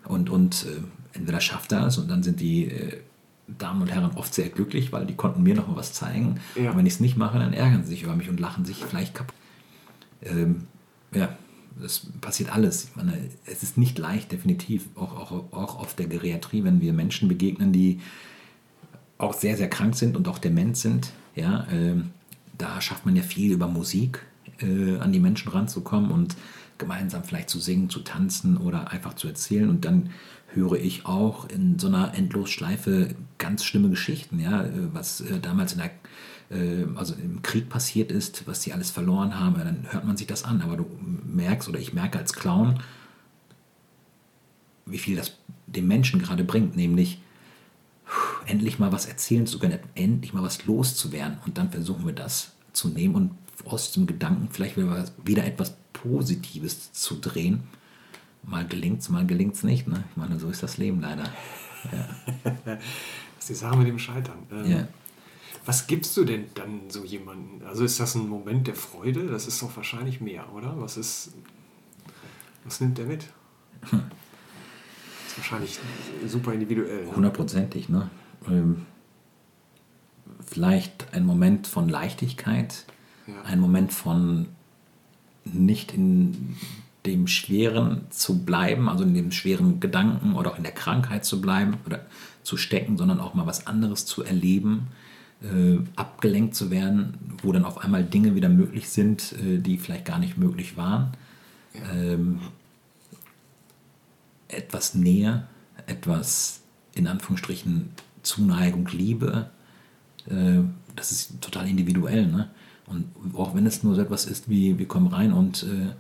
[0.09, 0.83] und, und äh,
[1.15, 3.01] entweder schafft er es und dann sind die äh,
[3.47, 6.41] Damen und Herren oft sehr glücklich, weil die konnten mir noch mal was zeigen.
[6.57, 6.71] Ja.
[6.71, 8.85] Und wenn ich es nicht mache, dann ärgern sie sich über mich und lachen sich
[8.85, 9.35] vielleicht kaputt.
[10.23, 10.67] Ähm,
[11.15, 11.37] ja,
[11.81, 12.85] das passiert alles.
[12.85, 16.93] Ich meine, es ist nicht leicht, definitiv, auch, auch, auch auf der Geriatrie, wenn wir
[16.93, 18.01] Menschen begegnen, die
[19.19, 21.13] auch sehr, sehr krank sind und auch dement sind.
[21.35, 22.11] Ja, ähm,
[22.57, 24.25] da schafft man ja viel über Musik
[24.61, 26.37] äh, an die Menschen ranzukommen und
[26.79, 29.69] gemeinsam vielleicht zu singen, zu tanzen oder einfach zu erzählen.
[29.69, 30.11] Und dann
[30.55, 35.79] höre ich auch in so einer Endlosschleife ganz schlimme Geschichten, ja, was äh, damals in
[35.79, 35.91] der,
[36.51, 40.27] äh, also im Krieg passiert ist, was sie alles verloren haben, dann hört man sich
[40.27, 40.63] das an.
[40.63, 40.87] Aber du
[41.27, 42.81] merkst, oder ich merke als Clown,
[44.87, 45.33] wie viel das
[45.67, 47.21] dem Menschen gerade bringt, nämlich
[48.47, 51.39] endlich mal was erzählen zu können, endlich mal was loszuwerden.
[51.47, 53.31] Und dann versuchen wir das zu nehmen und
[53.65, 57.63] aus dem Gedanken vielleicht wieder etwas Positives zu drehen.
[58.47, 59.87] Mal gelingt es, mal gelingt es nicht.
[59.89, 60.05] Ne?
[60.11, 61.25] Ich meine, so ist das Leben leider.
[62.65, 62.79] das
[63.41, 64.39] ist die Sache mit dem Scheitern.
[64.53, 64.89] Ähm, Ja.
[65.67, 67.67] Was gibst du denn dann so jemandem?
[67.67, 69.29] Also ist das ein Moment der Freude?
[69.29, 70.79] Das ist doch wahrscheinlich mehr, oder?
[70.79, 71.33] Was ist.
[72.65, 73.25] Was nimmt der mit?
[73.89, 74.03] Hm.
[75.23, 75.79] Das ist wahrscheinlich
[76.27, 77.07] super individuell.
[77.07, 77.17] Ne?
[77.17, 78.11] Hundertprozentig, ne?
[78.47, 78.85] Ähm,
[80.45, 82.85] vielleicht ein Moment von Leichtigkeit,
[83.27, 83.41] Ja.
[83.45, 84.49] ein Moment von
[85.45, 86.57] nicht in
[87.07, 91.41] dem Schweren zu bleiben, also in dem schweren Gedanken oder auch in der Krankheit zu
[91.41, 92.07] bleiben oder
[92.43, 94.89] zu stecken, sondern auch mal was anderes zu erleben,
[95.43, 100.07] äh, abgelenkt zu werden, wo dann auf einmal Dinge wieder möglich sind, äh, die vielleicht
[100.07, 101.13] gar nicht möglich waren.
[101.93, 102.41] Ähm,
[104.49, 105.47] etwas Nähe,
[105.87, 106.63] etwas
[106.95, 107.91] in Anführungsstrichen
[108.23, 109.51] Zuneigung, Liebe,
[110.27, 110.61] äh,
[110.97, 112.27] das ist total individuell.
[112.27, 112.49] Ne?
[112.87, 115.93] Und auch wenn es nur so etwas ist wie, wir kommen rein und äh,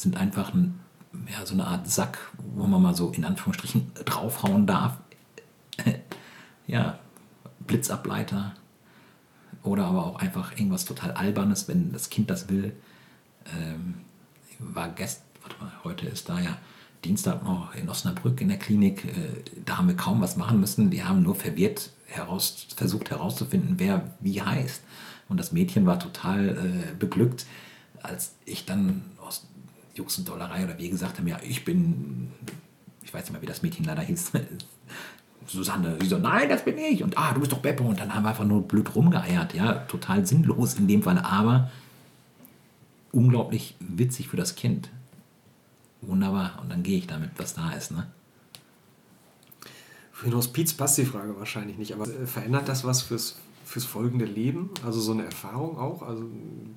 [0.00, 0.80] sind einfach ein,
[1.30, 2.18] ja, so eine Art Sack,
[2.54, 4.98] wo man mal so in Anführungsstrichen draufhauen darf.
[6.66, 6.98] ja,
[7.66, 8.54] Blitzableiter
[9.62, 12.72] oder aber auch einfach irgendwas total Albernes, wenn das Kind das will.
[13.58, 13.96] Ähm,
[14.58, 16.56] war gestern, warte mal, heute ist da ja
[17.04, 19.04] Dienstag noch in Osnabrück in der Klinik.
[19.04, 20.90] Äh, da haben wir kaum was machen müssen.
[20.90, 24.82] Die haben nur verwirrt heraus, versucht herauszufinden, wer wie heißt.
[25.28, 27.46] Und das Mädchen war total äh, beglückt,
[28.02, 29.02] als ich dann
[29.94, 32.30] Jux und Dollerei oder wie gesagt haben, ja, ich bin,
[33.02, 34.32] ich weiß nicht mehr, wie das Mädchen leider hieß,
[35.46, 35.96] Susanne.
[36.00, 37.02] Sie so, nein, das bin ich.
[37.02, 37.84] Und ah, du bist doch Beppo.
[37.84, 39.54] Und dann haben wir einfach nur blöd rumgeeiert.
[39.54, 41.70] Ja, total sinnlos in dem Fall, aber
[43.12, 44.90] unglaublich witzig für das Kind.
[46.02, 46.58] Wunderbar.
[46.62, 47.90] Und dann gehe ich damit, was da ist.
[47.90, 48.06] Ne?
[50.12, 53.36] Für den Hospiz passt die Frage wahrscheinlich nicht, aber verändert das was fürs,
[53.70, 54.70] fürs folgende Leben?
[54.84, 56.02] Also so eine Erfahrung auch?
[56.02, 56.24] Also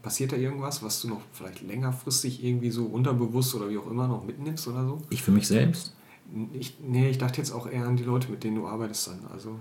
[0.01, 4.08] passiert da irgendwas, was du noch vielleicht längerfristig irgendwie so unterbewusst oder wie auch immer
[4.08, 5.01] noch mitnimmst oder so?
[5.10, 5.95] Ich für mich selbst.
[6.53, 9.25] Ich, nee, ich dachte jetzt auch eher an die Leute, mit denen du arbeitest dann.
[9.32, 9.60] Also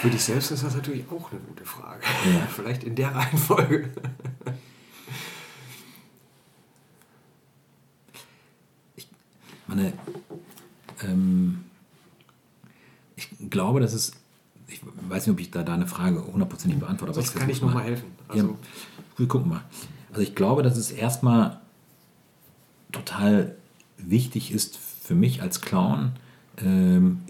[0.00, 2.02] für dich selbst ist das natürlich auch eine gute Frage.
[2.32, 2.46] Ja.
[2.50, 3.90] Vielleicht in der Reihenfolge.
[9.74, 9.92] meine,
[11.02, 11.64] ähm,
[13.16, 14.12] ich glaube, dass es,
[14.72, 17.66] ich weiß nicht, ob ich da deine Frage hundertprozentig beantworte, aber Sonst kann ich versuch's
[17.66, 18.06] noch mal helfen.
[18.28, 18.54] Also- ja,
[19.16, 19.62] wir gucken mal.
[20.10, 21.60] Also ich glaube, dass es erstmal
[22.90, 23.56] total
[23.96, 26.12] wichtig ist für mich als Clown,
[26.58, 27.20] ähm,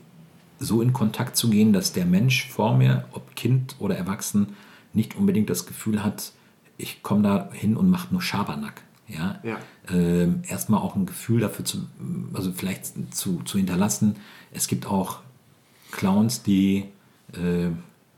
[0.58, 4.54] so in Kontakt zu gehen, dass der Mensch vor mir, ob Kind oder Erwachsen,
[4.92, 6.32] nicht unbedingt das Gefühl hat,
[6.76, 8.82] ich komme da hin und mache nur Schabernack.
[9.08, 9.40] Ja?
[9.42, 9.58] Ja.
[9.88, 11.86] Ähm, erstmal auch ein Gefühl dafür zu,
[12.32, 14.16] also vielleicht zu, zu hinterlassen.
[14.52, 15.20] Es gibt auch
[15.90, 16.86] Clowns, die
[17.34, 17.66] äh,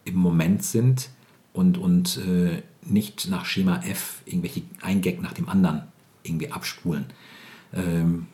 [0.04, 1.10] im Moment sind
[1.52, 5.82] und, und äh, nicht nach Schema F irgendwelche ein Gag nach dem anderen
[6.22, 7.06] irgendwie abspulen.
[7.72, 8.26] Ähm,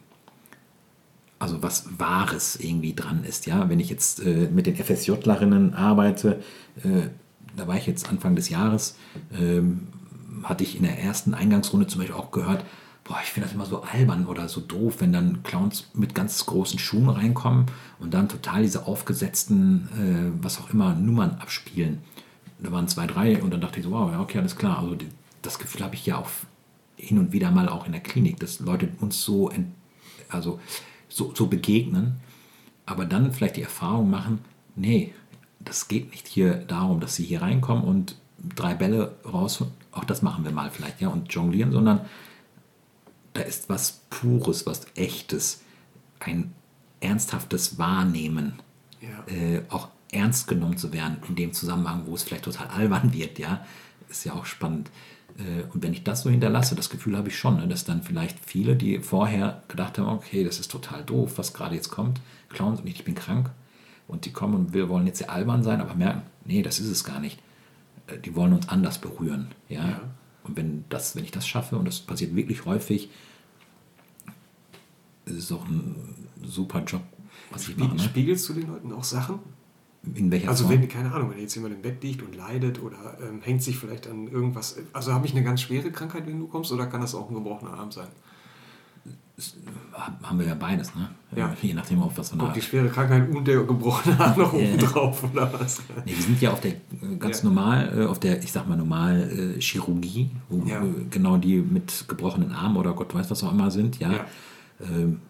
[1.39, 3.47] also was Wahres irgendwie dran ist.
[3.47, 6.43] Ja, wenn ich jetzt äh, mit den FSJlerinnen arbeite,
[6.83, 7.09] äh,
[7.57, 8.97] da war ich jetzt Anfang des Jahres,
[9.33, 9.89] ähm,
[10.43, 12.65] hatte ich in der ersten Eingangsrunde zum Beispiel auch gehört,
[13.11, 16.47] boah, ich finde das immer so albern oder so doof, wenn dann Clowns mit ganz
[16.47, 17.67] großen Schuhen reinkommen
[17.99, 19.89] und dann total diese aufgesetzten,
[20.39, 21.99] äh, was auch immer, Nummern abspielen.
[22.61, 24.79] Da waren zwei, drei und dann dachte ich so, wow, ja, okay, alles klar.
[24.79, 24.97] Also
[25.43, 26.31] das Gefühl habe ich ja auch
[26.97, 29.51] hin und wieder mal auch in der Klinik, dass Leute uns so,
[30.29, 30.61] also
[31.09, 32.21] so, so begegnen,
[32.87, 34.39] aber dann vielleicht die Erfahrung machen,
[34.77, 35.13] nee,
[35.59, 38.15] das geht nicht hier darum, dass sie hier reinkommen und
[38.55, 42.03] drei Bälle raus, auch das machen wir mal vielleicht, ja, und jonglieren, sondern
[43.33, 45.63] da ist was Pures, was Echtes,
[46.21, 46.53] ein
[47.01, 48.55] ernsthaftes Wahrnehmen,
[49.01, 49.33] Ja.
[49.33, 53.39] äh, auch ernst genommen zu werden in dem Zusammenhang, wo es vielleicht total albern wird,
[53.39, 53.65] ja,
[54.09, 54.91] ist ja auch spannend.
[55.39, 58.03] Äh, Und wenn ich das so hinterlasse, das Gefühl habe ich schon, ne, dass dann
[58.03, 62.21] vielleicht viele, die vorher gedacht haben, okay, das ist total doof, was gerade jetzt kommt,
[62.49, 63.51] Clowns und ich bin krank,
[64.09, 66.89] und die kommen und wir wollen jetzt sehr albern sein, aber merken, nee, das ist
[66.89, 67.39] es gar nicht.
[68.09, 69.89] Äh, Die wollen uns anders berühren, ja.
[69.89, 70.01] Ja.
[70.45, 73.11] Und wenn das, wenn ich das schaffe, und das passiert wirklich häufig,
[75.27, 75.95] ist es auch ein
[76.43, 77.03] super Job,
[77.51, 77.95] was ich mache.
[77.97, 78.03] Ne?
[78.03, 79.39] Spiegelst du den Leuten auch Sachen?
[80.15, 80.81] In welcher Also Form?
[80.81, 83.77] wenn, keine Ahnung, wenn jetzt jemand im Bett liegt und leidet oder ähm, hängt sich
[83.77, 84.77] vielleicht an irgendwas.
[84.95, 87.35] Also habe ich eine ganz schwere Krankheit, wenn du kommst, oder kann das auch ein
[87.35, 88.09] gebrochener Arm sein?
[90.23, 91.09] Haben wir ja beides, ne?
[91.37, 91.55] Ja.
[91.63, 94.79] Je nachdem, auf was Auch eine die schwere Krankheit und der gebrochene Arm noch oben
[94.79, 95.81] drauf oder was?
[96.05, 97.49] Nee, wir sind ja auf der äh, ganz Ja.
[97.49, 100.83] normal, äh, auf der, ich sag mal, normal äh, Chirurgie, wo Ja.
[101.11, 104.13] genau die mit gebrochenen Armen oder Gott weiß was auch immer sind, ja.
[104.13, 104.25] Ja.
[104.81, 105.21] Ähm,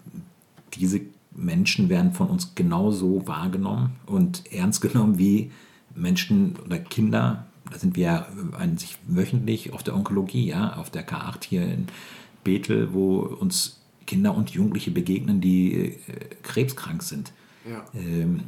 [0.74, 1.00] diese
[1.32, 5.50] Menschen werden von uns genauso wahrgenommen und ernst genommen wie
[5.94, 7.46] Menschen oder Kinder.
[7.70, 8.26] Da sind wir ja
[8.58, 11.86] eigentlich wöchentlich auf der Onkologie, ja, auf der K8 hier in
[12.42, 13.79] Bethel, wo uns
[14.10, 15.96] Kinder und Jugendliche begegnen, die äh,
[16.42, 17.32] krebskrank sind.
[17.64, 17.86] Ja.
[17.94, 18.40] Ähm,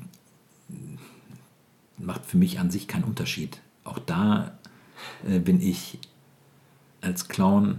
[1.99, 3.61] macht für mich an sich keinen Unterschied.
[3.85, 4.59] Auch da
[5.25, 6.01] äh, bin ich
[7.01, 7.79] als Clown,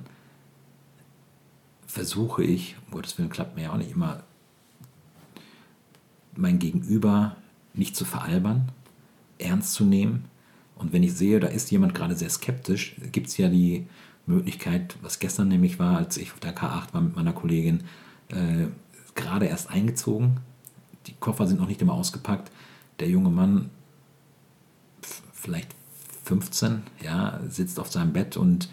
[1.85, 4.23] versuche ich, um Gottes Willen klappt mir ja auch nicht immer,
[6.37, 7.35] mein Gegenüber
[7.73, 8.71] nicht zu veralbern,
[9.39, 10.23] ernst zu nehmen.
[10.77, 13.87] Und wenn ich sehe, da ist jemand gerade sehr skeptisch, gibt es ja die
[14.25, 17.83] Möglichkeit, was gestern nämlich war, als ich auf der K8 war mit meiner Kollegin,
[18.29, 18.67] äh,
[19.15, 20.37] gerade erst eingezogen.
[21.07, 22.51] Die Koffer sind noch nicht immer ausgepackt.
[22.99, 23.69] Der junge Mann,
[25.33, 25.75] vielleicht
[26.25, 28.69] 15, ja, sitzt auf seinem Bett und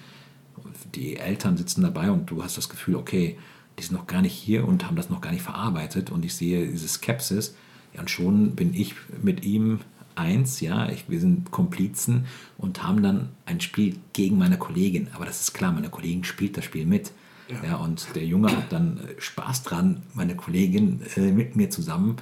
[0.94, 3.38] die Eltern sitzen dabei und du hast das Gefühl, okay,
[3.78, 6.34] die sind noch gar nicht hier und haben das noch gar nicht verarbeitet und ich
[6.34, 7.54] sehe diese Skepsis
[7.94, 9.80] ja, und schon bin ich mit ihm
[10.20, 12.26] eins, ja, ich, wir sind Komplizen
[12.58, 15.08] und haben dann ein Spiel gegen meine Kollegin.
[15.14, 17.12] Aber das ist klar, meine Kollegin spielt das Spiel mit.
[17.48, 17.70] Ja.
[17.70, 22.16] ja und der Junge hat dann äh, Spaß dran, meine Kollegin äh, mit mir zusammen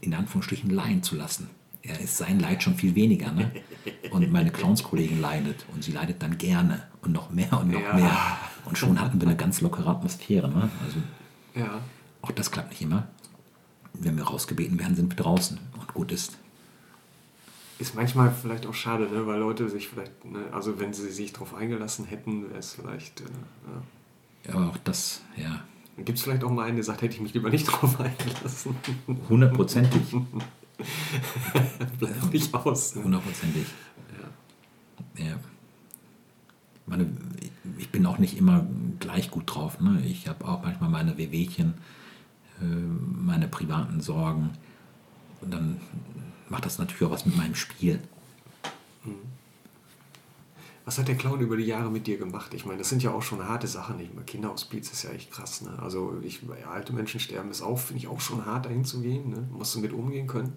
[0.00, 1.48] in Anführungsstrichen leiden zu lassen.
[1.82, 3.32] Er ist sein Leid schon viel weniger.
[3.32, 3.50] Ne?
[4.10, 7.94] Und meine Clownskollegin leidet und sie leidet dann gerne und noch mehr und noch ja.
[7.94, 8.16] mehr.
[8.66, 10.48] Und schon hatten wir eine ganz lockere Atmosphäre.
[10.48, 10.68] Ne?
[10.84, 10.98] Also
[11.54, 11.80] ja.
[12.20, 13.08] auch das klappt nicht immer.
[13.94, 16.38] Wenn wir rausgebeten werden, sind wir draußen und gut ist
[17.80, 19.26] ist manchmal vielleicht auch schade, ne?
[19.26, 20.44] weil Leute sich vielleicht, ne?
[20.52, 23.22] also wenn sie sich darauf eingelassen hätten, wäre es vielleicht.
[23.22, 23.24] Äh,
[24.48, 24.54] ja.
[24.54, 25.64] Aber auch das, ja.
[25.96, 28.76] Gibt es vielleicht auch mal einen, der sagt, hätte ich mich lieber nicht darauf eingelassen?
[29.28, 30.02] Hundertprozentig.
[31.98, 32.96] Bleibt nicht aus.
[32.96, 33.04] Ne?
[33.04, 33.66] Hundertprozentig.
[35.18, 35.24] Ja.
[35.24, 35.40] ja.
[36.86, 37.06] Meine,
[37.78, 38.66] ich bin auch nicht immer
[38.98, 39.80] gleich gut drauf.
[39.80, 40.02] Ne?
[40.04, 41.74] Ich habe auch manchmal meine Wehwehchen,
[42.60, 44.50] äh, meine privaten Sorgen.
[45.40, 45.80] Und dann
[46.50, 48.00] macht das natürlich auch was mit meinem Spiel.
[49.04, 49.14] Hm.
[50.84, 52.52] Was hat der Clown über die Jahre mit dir gemacht?
[52.52, 54.00] Ich meine, das sind ja auch schon harte Sachen.
[54.00, 55.62] Ich meine, Kinderhospiz ist ja echt krass.
[55.62, 55.78] Ne?
[55.80, 59.30] Also ich, alte Menschen sterben ist auch, finde ich auch schon hart, dahin zu gehen.
[59.30, 59.46] Ne?
[59.52, 60.52] Musst du mit umgehen können.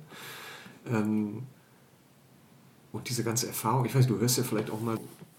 [0.88, 1.43] Ähm,
[2.91, 4.97] und diese ganze Erfahrung, ich weiß, du hörst ja vielleicht auch mal,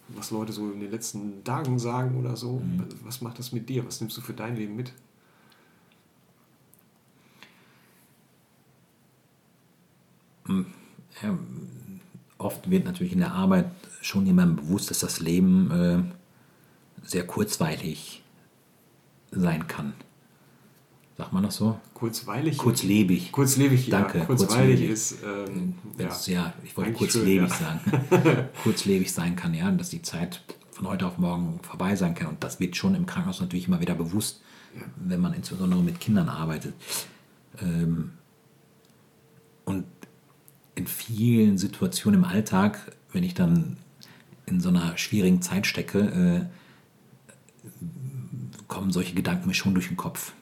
[0.09, 2.61] was Leute so in den letzten Tagen sagen oder so.
[2.61, 2.87] Mhm.
[3.05, 3.85] Was macht das mit dir?
[3.87, 4.93] Was nimmst du für dein Leben mit?
[12.39, 16.03] Oft wird natürlich in der Arbeit schon jemandem bewusst, dass das Leben äh,
[17.07, 18.23] sehr kurzweilig
[19.31, 19.95] sein kann.
[21.17, 21.79] Sagt man das so?
[21.95, 22.59] Kurzweilig?
[22.59, 23.31] Kurzlebig.
[23.31, 24.19] Kurzlebig, Danke.
[24.19, 24.25] Ja.
[24.25, 24.91] Kurzweilig, kurzlebig.
[24.91, 25.19] ist.
[25.23, 26.09] Ähm, ja.
[26.27, 26.53] ja.
[26.65, 27.67] ich wollte kurzlebig schön,
[28.11, 28.19] ja.
[28.21, 28.49] sagen.
[28.65, 32.29] kurzlebig sein kann, ja, dass die Zeit von heute auf morgen vorbei sein kann.
[32.29, 34.43] Und das wird schon im Krankenhaus natürlich immer wieder bewusst,
[34.75, 34.83] ja.
[34.97, 36.75] wenn man insbesondere mit Kindern arbeitet.
[37.63, 38.11] Ähm,
[40.75, 43.77] in vielen Situationen im Alltag, wenn ich dann
[44.47, 47.71] in so einer schwierigen Zeit stecke, äh,
[48.69, 50.33] kommen solche Gedanken mir schon durch den Kopf.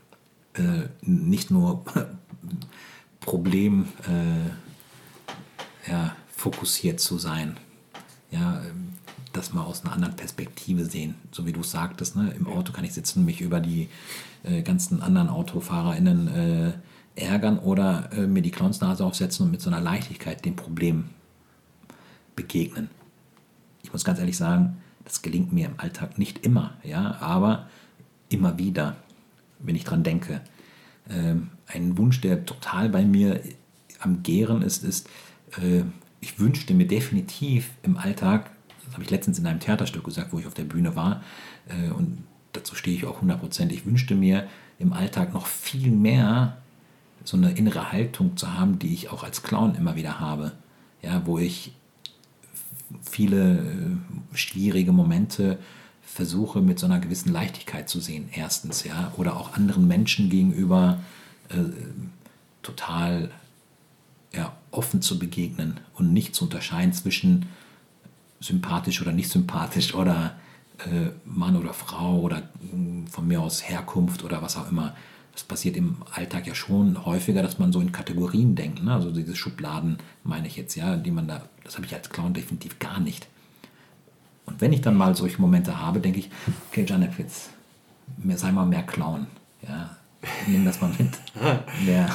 [0.55, 1.85] Äh, nicht nur
[3.21, 7.57] Problem äh, ja, fokussiert zu sein.
[8.31, 8.63] Ja,
[9.33, 11.15] das mal aus einer anderen Perspektive sehen.
[11.31, 12.35] So wie du sagtest, ne?
[12.39, 13.89] im Auto kann ich sitzen mich über die
[14.43, 16.73] äh, ganzen anderen AutofahrerInnen äh,
[17.15, 21.11] ärgern oder äh, mir die Clownsnase aufsetzen und mit so einer Leichtigkeit dem Problem
[22.35, 22.89] begegnen.
[23.83, 27.69] Ich muss ganz ehrlich sagen, das gelingt mir im Alltag nicht immer, ja, aber
[28.29, 28.97] immer wieder,
[29.59, 30.41] wenn ich dran denke.
[31.11, 33.41] Ähm, ein Wunsch, der total bei mir
[34.01, 35.09] am Gären ist, ist,
[35.61, 35.83] äh,
[36.21, 38.51] ich wünschte mir definitiv im Alltag,
[38.85, 41.23] das habe ich letztens in einem Theaterstück gesagt, wo ich auf der Bühne war,
[41.69, 44.47] äh, und dazu stehe ich auch 100%, ich wünschte mir
[44.79, 46.62] im Alltag noch viel mehr
[47.25, 50.53] so eine innere Haltung zu haben, die ich auch als Clown immer wieder habe.
[51.03, 51.73] Ja, wo ich
[53.03, 55.59] viele äh, schwierige Momente
[56.03, 61.01] versuche mit so einer gewissen Leichtigkeit zu sehen, erstens, ja, oder auch anderen Menschen gegenüber
[61.49, 61.57] äh,
[62.63, 63.31] total
[64.33, 67.47] ja, offen zu begegnen und nicht zu unterscheiden zwischen
[68.41, 70.37] sympathisch oder nicht sympathisch oder
[70.79, 74.95] äh, Mann oder Frau oder äh, von mir aus Herkunft oder was auch immer
[75.33, 78.83] das passiert im Alltag ja schon häufiger, dass man so in Kategorien denkt.
[78.83, 78.93] Ne?
[78.93, 82.35] Also diese Schubladen meine ich jetzt, ja, die man da, das habe ich als Clown
[82.35, 83.27] definitiv gar nicht.
[84.45, 86.31] Und wenn ich dann mal solche Momente habe, denke ich,
[86.69, 87.51] okay, Janet, jetzt
[88.35, 89.27] sei mal mehr Clown.
[89.67, 89.97] Ja,
[90.47, 91.19] nimm das mal mit.
[91.87, 92.13] Mehr,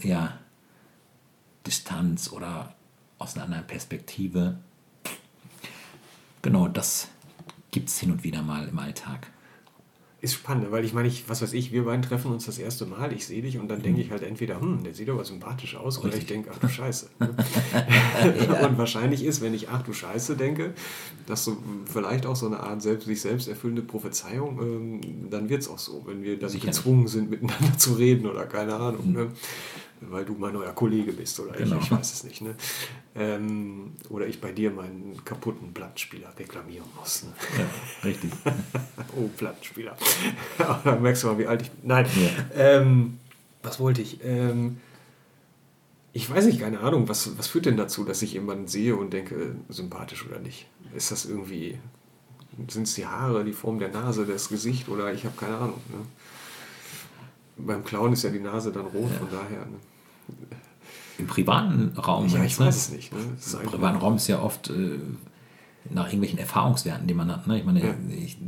[0.00, 0.38] ja,
[1.66, 2.74] Distanz oder
[3.18, 4.58] aus einer anderen Perspektive.
[6.42, 7.08] Genau, das
[7.72, 9.28] gibt es hin und wieder mal im Alltag
[10.24, 12.86] ist spannend, weil ich meine, ich, was weiß ich, wir beiden treffen uns das erste
[12.86, 15.76] Mal, ich sehe dich und dann denke ich halt entweder, hm, der sieht aber sympathisch
[15.76, 17.10] aus, oder ich denke, ach du Scheiße.
[17.20, 17.34] Ne?
[18.48, 18.66] ja.
[18.66, 20.72] Und wahrscheinlich ist, wenn ich ach du Scheiße denke,
[21.26, 25.62] dass so vielleicht auch so eine Art selbst, sich selbst erfüllende Prophezeiung, ähm, dann wird
[25.62, 29.08] es auch so, wenn wir dann Sicher gezwungen sind, miteinander zu reden oder keine Ahnung.
[29.08, 29.12] Mhm.
[29.12, 29.26] Ne?
[30.00, 31.76] Weil du mein neuer Kollege bist oder genau.
[31.76, 32.40] ich, ich weiß es nicht.
[32.40, 32.54] Ne?
[33.14, 37.24] Ähm, oder ich bei dir meinen kaputten Plattenspieler reklamieren muss.
[37.24, 37.32] Ne?
[37.58, 38.30] Ja, richtig.
[39.16, 39.96] oh, Plattenspieler.
[40.58, 41.88] da merkst du mal, wie alt ich bin.
[41.88, 42.06] Nein.
[42.16, 42.78] Ja.
[42.80, 43.18] Ähm,
[43.62, 44.22] was wollte ich?
[44.22, 44.78] Ähm,
[46.12, 49.12] ich weiß nicht, keine Ahnung, was, was führt denn dazu, dass ich jemanden sehe und
[49.12, 50.66] denke, sympathisch oder nicht?
[50.94, 51.78] Ist das irgendwie,
[52.68, 55.80] sind es die Haare, die Form der Nase, das Gesicht oder ich habe keine Ahnung.
[55.88, 56.06] Ne?
[57.56, 59.18] Beim Clown ist ja die Nase dann rot, ja.
[59.18, 59.66] von daher.
[59.66, 59.78] Ne?
[61.18, 62.28] Im privaten Raum.
[62.28, 63.12] Ja, ich weiß es nicht.
[63.12, 63.18] Ne?
[63.62, 64.98] Im privaten Raum ist ja oft äh,
[65.90, 67.46] nach irgendwelchen Erfahrungswerten, die man hat.
[67.46, 67.58] Ne?
[67.58, 67.94] Ich meine, ja.
[68.10, 68.38] ich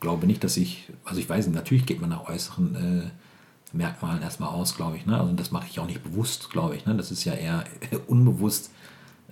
[0.00, 4.22] glaube nicht, dass ich, also ich weiß nicht, natürlich geht man nach äußeren äh, Merkmalen
[4.22, 5.06] erstmal aus, glaube ich.
[5.06, 5.18] Ne?
[5.18, 6.86] Also das mache ich auch nicht bewusst, glaube ich.
[6.86, 6.94] Ne?
[6.94, 7.64] Das ist ja eher
[8.06, 8.70] unbewusst.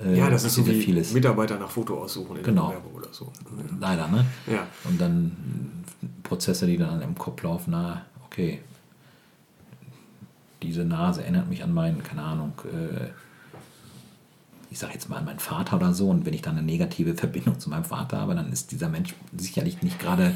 [0.02, 1.12] Äh, ja, das ist so wie vieles.
[1.12, 2.68] Mitarbeiter nach Foto aussuchen in genau.
[2.68, 3.30] der Werbung oder so.
[3.78, 4.24] Leider, ne?
[4.46, 4.66] Ja.
[4.84, 5.84] Und dann
[6.22, 8.60] Prozesse, die dann im Kopf laufen, na, okay,
[10.62, 13.08] diese Nase erinnert mich an meinen, keine Ahnung, äh,
[14.70, 16.08] ich sage jetzt mal an meinen Vater oder so.
[16.08, 19.14] Und wenn ich dann eine negative Verbindung zu meinem Vater habe, dann ist dieser Mensch
[19.36, 20.34] sicherlich nicht gerade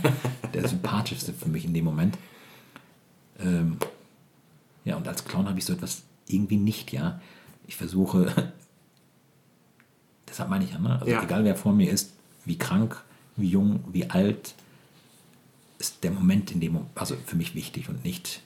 [0.52, 2.18] der sympathischste für mich in dem Moment.
[3.38, 3.78] Ähm,
[4.84, 7.20] ja, und als Clown habe ich so etwas irgendwie nicht, ja.
[7.66, 8.52] Ich versuche,
[10.28, 10.98] deshalb meine ich ja, ne?
[10.98, 11.22] also ja.
[11.22, 12.12] egal wer vor mir ist,
[12.44, 13.02] wie krank,
[13.37, 14.54] wie jung, wie alt,
[15.78, 18.42] ist der Moment in dem, also für mich wichtig und nicht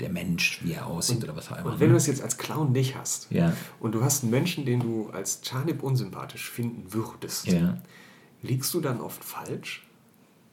[0.00, 1.72] der Mensch, wie er aussieht und, oder was auch immer.
[1.72, 1.92] Und wenn ne?
[1.92, 3.52] du es jetzt als Clown nicht hast ja.
[3.78, 7.78] und du hast einen Menschen, den du als Chanip unsympathisch finden würdest, ja.
[8.42, 9.86] liegst du dann oft falsch?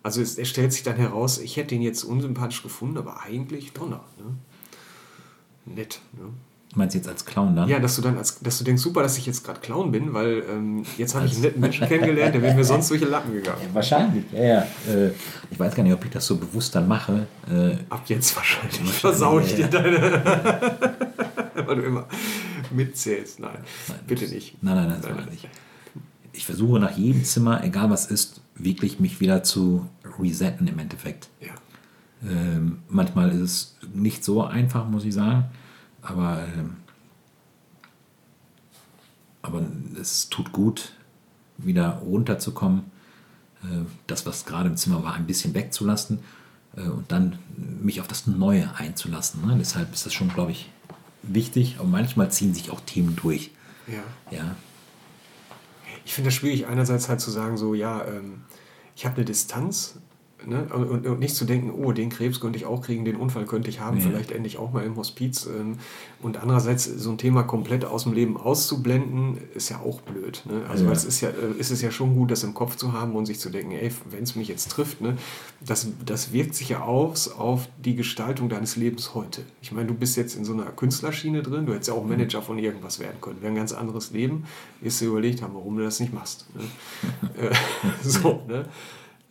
[0.03, 3.73] Also es, es, stellt sich dann heraus, ich hätte ihn jetzt unsympathisch gefunden, aber eigentlich
[3.73, 4.05] Donner.
[4.17, 5.75] Ne?
[5.75, 6.01] Nett.
[6.13, 6.31] Ne?
[6.77, 7.67] Meinst jetzt als Clown dann?
[7.67, 10.13] Ja, dass du dann als, dass du denkst, super, dass ich jetzt gerade Clown bin,
[10.13, 13.07] weil ähm, jetzt habe ich einen netten Menschen kennengelernt, der wäre mir sonst durch die
[13.07, 13.61] Lappen gegangen.
[13.63, 14.59] Ja, wahrscheinlich, ja, ja.
[14.87, 15.11] Äh,
[15.49, 17.25] ich weiß gar nicht, ob ich das so bewusst dann mache.
[17.49, 18.79] Äh, Ab jetzt wahrscheinlich.
[18.79, 20.21] wahrscheinlich Versau ich ja, dir deine.
[21.65, 22.07] weil du immer
[22.69, 23.39] mitzählst.
[23.39, 24.61] Nein, nein bitte nicht.
[24.61, 25.29] Nein, nein, nein, nein, nein.
[25.31, 25.49] nicht.
[26.33, 29.87] Ich versuche nach jedem Zimmer, egal was ist, wirklich mich wieder zu
[30.19, 31.29] resetten im Endeffekt.
[31.41, 31.55] Ja.
[32.23, 35.45] Ähm, manchmal ist es nicht so einfach, muss ich sagen.
[36.07, 36.63] Aber, äh,
[39.41, 39.61] aber
[39.99, 40.93] es tut gut,
[41.57, 42.85] wieder runterzukommen,
[43.63, 46.19] äh, das, was gerade im Zimmer war, ein bisschen wegzulassen
[46.77, 49.45] äh, und dann mich auf das Neue einzulassen.
[49.45, 49.57] Ne?
[49.59, 50.71] Deshalb ist das schon, glaube ich,
[51.23, 51.75] wichtig.
[51.79, 53.51] Aber manchmal ziehen sich auch Themen durch.
[53.87, 54.03] Ja.
[54.31, 54.55] ja.
[56.05, 58.43] Ich finde das schwierig, einerseits halt zu sagen, so, ja, ähm,
[58.95, 59.99] ich habe eine Distanz
[60.47, 60.65] Ne?
[60.73, 63.69] Und, und, nicht zu denken, oh, den Krebs könnte ich auch kriegen, den Unfall könnte
[63.69, 64.03] ich haben, ja.
[64.03, 65.45] vielleicht endlich auch mal im Hospiz.
[65.45, 65.77] Ähm,
[66.21, 70.43] und andererseits so ein Thema komplett aus dem Leben auszublenden, ist ja auch blöd.
[70.45, 70.61] Ne?
[70.69, 70.91] Also ja.
[70.91, 73.25] es ist ja, äh, ist es ja schon gut, das im Kopf zu haben und
[73.25, 75.17] sich zu denken, ey, wenn es mich jetzt trifft, ne,
[75.59, 79.41] das, das wirkt sich ja aus auf die Gestaltung deines Lebens heute.
[79.61, 82.11] Ich meine, du bist jetzt in so einer Künstlerschiene drin, du hättest ja auch mhm.
[82.11, 83.41] Manager von irgendwas werden können.
[83.41, 84.45] Wäre ein ganz anderes Leben,
[84.79, 86.45] wirst du überlegt haben, warum du das nicht machst.
[86.55, 86.63] Ne?
[87.37, 87.53] Äh,
[88.03, 88.65] so, ne?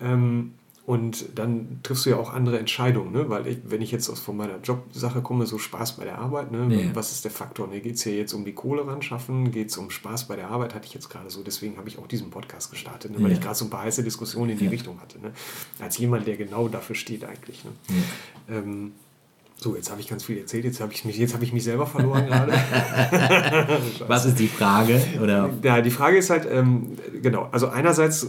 [0.01, 0.53] Ähm,
[0.87, 3.29] und dann triffst du ja auch andere Entscheidungen, ne?
[3.29, 6.53] weil ich, wenn ich jetzt aus von meiner Jobsache komme, so Spaß bei der Arbeit,
[6.53, 6.73] ne?
[6.73, 6.95] Ja.
[6.95, 7.67] was ist der Faktor?
[7.67, 7.81] Ne?
[7.81, 9.51] Geht es hier jetzt um die Kohle ran schaffen?
[9.51, 10.77] Geht es um Spaß bei der Arbeit?
[10.77, 13.17] Hatte ich jetzt gerade so, deswegen habe ich auch diesen Podcast gestartet, ne?
[13.19, 13.37] weil ja.
[13.37, 14.71] ich gerade so ein paar heiße Diskussionen in die ja.
[14.71, 15.19] Richtung hatte.
[15.19, 15.33] Ne?
[15.81, 17.65] Als jemand, der genau dafür steht eigentlich.
[17.65, 17.73] Ne?
[18.49, 18.93] Ähm,
[19.59, 22.27] so, jetzt habe ich ganz viel erzählt, jetzt habe ich, mich, ich mich selber verloren
[22.29, 22.53] gerade.
[24.07, 25.03] Was ist die Frage?
[25.23, 25.51] Oder?
[25.63, 28.27] Ja, die Frage ist halt, ähm, genau, also einerseits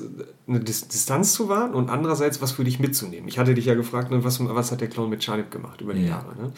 [0.48, 3.28] eine Dis Distanz zu wahren und andererseits was für dich mitzunehmen.
[3.28, 5.94] Ich hatte dich ja gefragt, ne, was, was hat der Clown mit Charlie gemacht über
[5.94, 6.10] die ja.
[6.10, 6.36] Jahre.
[6.38, 6.54] Ne?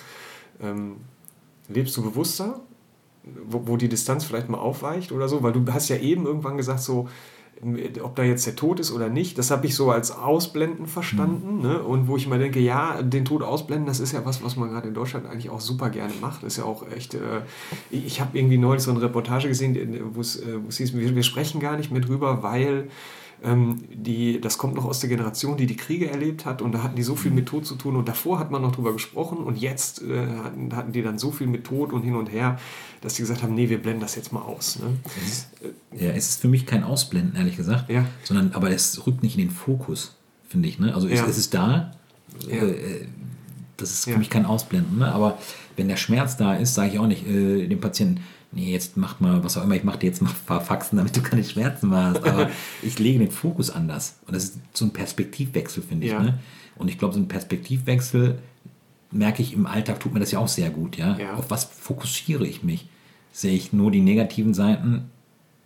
[0.61, 0.95] Ähm,
[1.67, 2.59] lebst du bewusster,
[3.23, 5.41] wo, wo die Distanz vielleicht mal aufweicht oder so?
[5.41, 7.09] Weil du hast ja eben irgendwann gesagt, so,
[8.01, 11.57] ob da jetzt der Tod ist oder nicht, das habe ich so als Ausblenden verstanden.
[11.57, 11.61] Mhm.
[11.61, 11.83] Ne?
[11.83, 14.69] Und wo ich mal denke, ja, den Tod ausblenden, das ist ja was, was man
[14.69, 16.43] gerade in Deutschland eigentlich auch super gerne macht.
[16.43, 17.41] Das ist ja auch echt, äh,
[17.91, 19.77] ich habe irgendwie neulich so eine Reportage gesehen,
[20.13, 22.87] wo es äh, hieß, wir, wir sprechen gar nicht mehr drüber, weil
[23.43, 26.83] ähm, die, das kommt noch aus der Generation, die die Kriege erlebt hat und da
[26.83, 29.37] hatten die so viel mit Tod zu tun und davor hat man noch drüber gesprochen
[29.37, 32.59] und jetzt äh, hatten, hatten die dann so viel mit Tod und hin und her,
[33.01, 34.79] dass die gesagt haben, nee, wir blenden das jetzt mal aus.
[34.79, 34.97] Ne?
[35.97, 38.05] Ja, es ist für mich kein Ausblenden, ehrlich gesagt, ja.
[38.23, 40.15] sondern aber es rückt nicht in den Fokus,
[40.47, 40.79] finde ich.
[40.79, 40.93] Ne?
[40.93, 41.23] Also ja.
[41.23, 41.91] es, es, ist da,
[42.47, 42.57] ja.
[42.57, 43.07] äh,
[43.77, 45.11] das ist für mich kein Ausblenden, ne?
[45.11, 45.37] aber
[45.77, 48.21] wenn der Schmerz da ist, sage ich auch nicht äh, dem Patienten,
[48.51, 50.97] nee, jetzt mach mal, was auch immer, ich mache dir jetzt mal ein paar Faxen,
[50.97, 52.23] damit du keine Schmerzen mehr hast.
[52.23, 52.49] Aber
[52.81, 54.19] ich lege den Fokus anders.
[54.27, 56.13] Und das ist so ein Perspektivwechsel, finde ich.
[56.13, 56.39] Ne?
[56.75, 58.39] Und ich glaube, so ein Perspektivwechsel
[59.11, 60.97] merke ich im Alltag, tut mir das ja auch sehr gut.
[60.97, 61.17] Ja?
[61.17, 61.33] Ja.
[61.35, 62.87] Auf was fokussiere ich mich?
[63.31, 65.09] Sehe ich nur die negativen Seiten?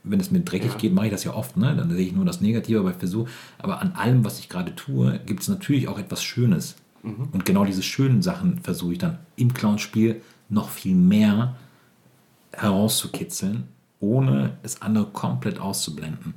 [0.06, 0.78] Wenn es mir dreckig Ja.
[0.78, 1.56] geht, mache ich das ja oft.
[1.56, 1.76] Ne?
[1.76, 3.30] Dann sehe ich nur das Negative, aber ich versuche.
[3.58, 6.76] Aber an allem, was ich gerade tue, gibt es natürlich auch etwas Schönes.
[7.04, 11.56] Und genau diese schönen Sachen versuche ich dann im Clownspiel noch viel mehr
[12.54, 13.66] herauszukitzeln,
[14.00, 16.34] ohne das andere komplett auszublenden.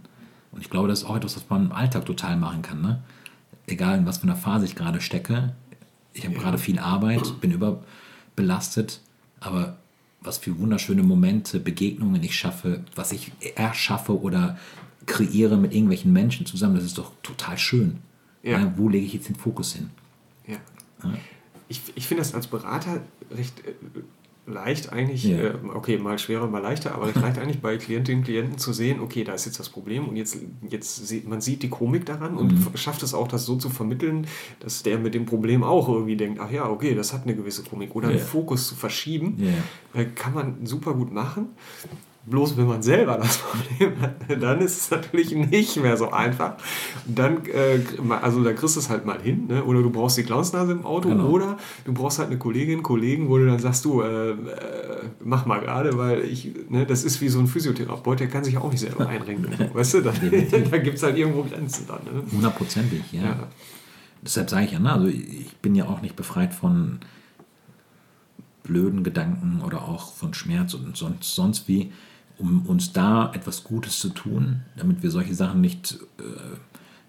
[0.50, 2.80] Und ich glaube, das ist auch etwas, was man im Alltag total machen kann.
[2.80, 3.00] Ne?
[3.66, 5.54] Egal in was für einer Phase ich gerade stecke.
[6.16, 6.40] Ich habe Ja.
[6.40, 9.00] gerade viel Arbeit, bin überbelastet,
[9.40, 9.76] aber
[10.20, 14.58] was für wunderschöne Momente, Begegnungen ich schaffe, was ich erschaffe oder
[15.06, 17.98] kreiere mit irgendwelchen Menschen zusammen, das ist doch total schön.
[18.42, 18.58] Ja.
[18.60, 19.90] Ja, wo lege ich jetzt den Fokus hin?
[20.46, 20.56] Ja.
[21.68, 23.00] Ich, ich finde das als Berater
[23.30, 23.72] recht äh,
[24.46, 25.38] leicht eigentlich, Ja.
[25.38, 28.72] äh, okay, mal schwerer, mal leichter, aber recht leicht eigentlich bei Klientinnen und Klienten zu
[28.72, 30.38] sehen, okay, da ist jetzt das Problem und jetzt,
[30.68, 32.76] jetzt sieht man sieht die Komik daran und Mhm.
[32.76, 34.26] schafft es auch, das so zu vermitteln,
[34.60, 37.64] dass der mit dem Problem auch irgendwie denkt, ach ja, okay, das hat eine gewisse
[37.64, 38.18] Komik oder Ja.
[38.18, 39.36] einen Fokus zu verschieben,
[39.94, 40.00] Ja.
[40.00, 41.48] äh, kann man super gut machen.
[42.28, 43.38] Bloß wenn man selber das
[43.78, 46.54] Problem hat, dann ist es natürlich nicht mehr so einfach.
[47.06, 47.78] Und dann, äh,
[48.20, 49.62] also da kriegst du es halt mal hin, ne?
[49.62, 51.28] oder du brauchst die Clownsnase im Auto, Genau.
[51.28, 54.34] oder du brauchst halt eine Kollegin, Kollegen, wo du dann sagst, du, äh, äh,
[55.24, 58.56] mach mal gerade, weil ich, ne, das ist wie so ein Physiotherapeut, der kann sich
[58.58, 59.46] auch nicht selber einrenken.
[59.72, 62.00] weißt du, da, da gibt es halt irgendwo Grenzen dann.
[62.04, 62.22] Ne?
[62.32, 63.22] Hundertprozentig, ja.
[63.22, 63.38] Ja.
[64.22, 66.98] Deshalb sage ich ja, ne, also ich bin ja auch nicht befreit von
[68.64, 71.92] blöden Gedanken oder auch von Schmerz und sonst, sonst wie,
[72.38, 76.22] um uns da etwas Gutes zu tun, damit wir solche Sachen nicht äh,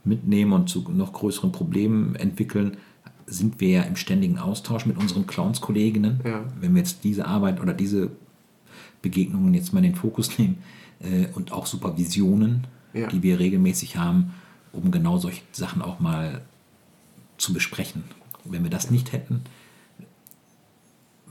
[0.03, 2.77] mitnehmen und zu noch größeren Problemen entwickeln,
[3.25, 6.21] sind wir ja im ständigen Austausch mit unseren Clowns-Kolleginnen.
[6.23, 6.45] Ja.
[6.61, 8.11] Wenn wir jetzt diese Arbeit oder diese
[9.01, 10.59] Begegnungen jetzt mal in den Fokus nehmen
[11.01, 13.07] äh, und auch Supervisionen, Ja.
[13.07, 14.33] die wir regelmäßig haben,
[14.71, 16.41] um genau solche Sachen auch mal
[17.37, 18.03] zu besprechen.
[18.45, 19.41] Wenn wir das nicht hätten,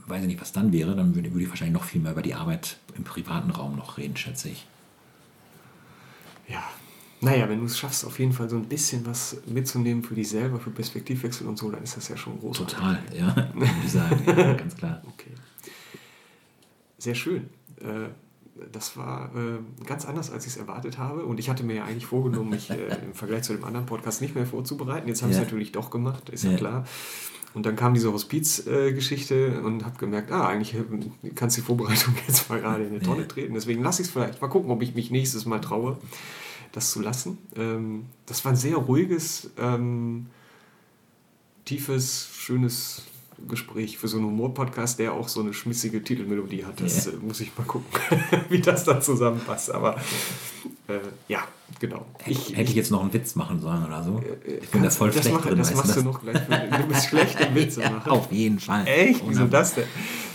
[0.07, 2.21] weiß ich nicht, was dann wäre, dann würde, würde ich wahrscheinlich noch viel mehr über
[2.21, 4.65] die Arbeit im privaten Raum noch reden, schätze ich.
[6.47, 6.63] Ja.
[7.19, 10.29] Naja, wenn du es schaffst, auf jeden Fall so ein bisschen was mitzunehmen für dich
[10.29, 12.75] selber, für Perspektivwechsel und so, dann ist das ja schon großartig.
[12.77, 15.01] Total, ja, würde ich sagen, ja, ganz klar.
[15.07, 15.31] Okay.
[16.99, 17.49] Sehr schön.
[17.81, 18.09] Äh,
[18.71, 21.25] Das war äh, ganz anders, als ich es erwartet habe.
[21.25, 24.19] Und ich hatte mir ja eigentlich vorgenommen, mich äh, im Vergleich zu dem anderen Podcast
[24.21, 25.07] nicht mehr vorzubereiten.
[25.07, 25.43] Jetzt habe ich Ja.
[25.43, 26.57] es natürlich doch gemacht, ist ja, Ja.
[26.57, 26.87] klar.
[27.53, 30.83] Und dann kam diese Hospiz-Geschichte und habe gemerkt, ah, eigentlich äh,
[31.33, 33.53] kannst du die Vorbereitung jetzt mal gerade in eine Tonne treten.
[33.55, 34.41] Deswegen lasse ich es vielleicht.
[34.41, 35.97] Mal gucken, ob ich mich nächstes Mal traue,
[36.71, 37.37] das zu lassen.
[37.55, 40.27] Ähm, das war ein sehr ruhiges, ähm,
[41.65, 43.03] tiefes, schönes
[43.47, 46.79] Gespräch für so einen Humor-Podcast, der auch so eine schmissige Titelmelodie hat.
[46.81, 47.11] Das Ja.
[47.13, 47.87] äh, muss ich mal gucken,
[48.49, 49.71] wie das da zusammenpasst.
[49.71, 49.99] Aber
[50.87, 51.39] äh, ja,
[51.79, 52.05] genau.
[52.19, 54.21] Hätte ich jetzt noch einen Witz machen sollen oder so?
[54.45, 55.57] Ich bin da Kannst- voll das schlecht mach, drin.
[55.57, 56.03] Das machst du das?
[56.03, 56.37] noch gleich.
[56.47, 58.11] Du bist schlecht im Witze Ja, machen.
[58.11, 58.87] auf jeden Fall.
[58.87, 59.21] Echt?
[59.27, 59.85] Wieso das denn?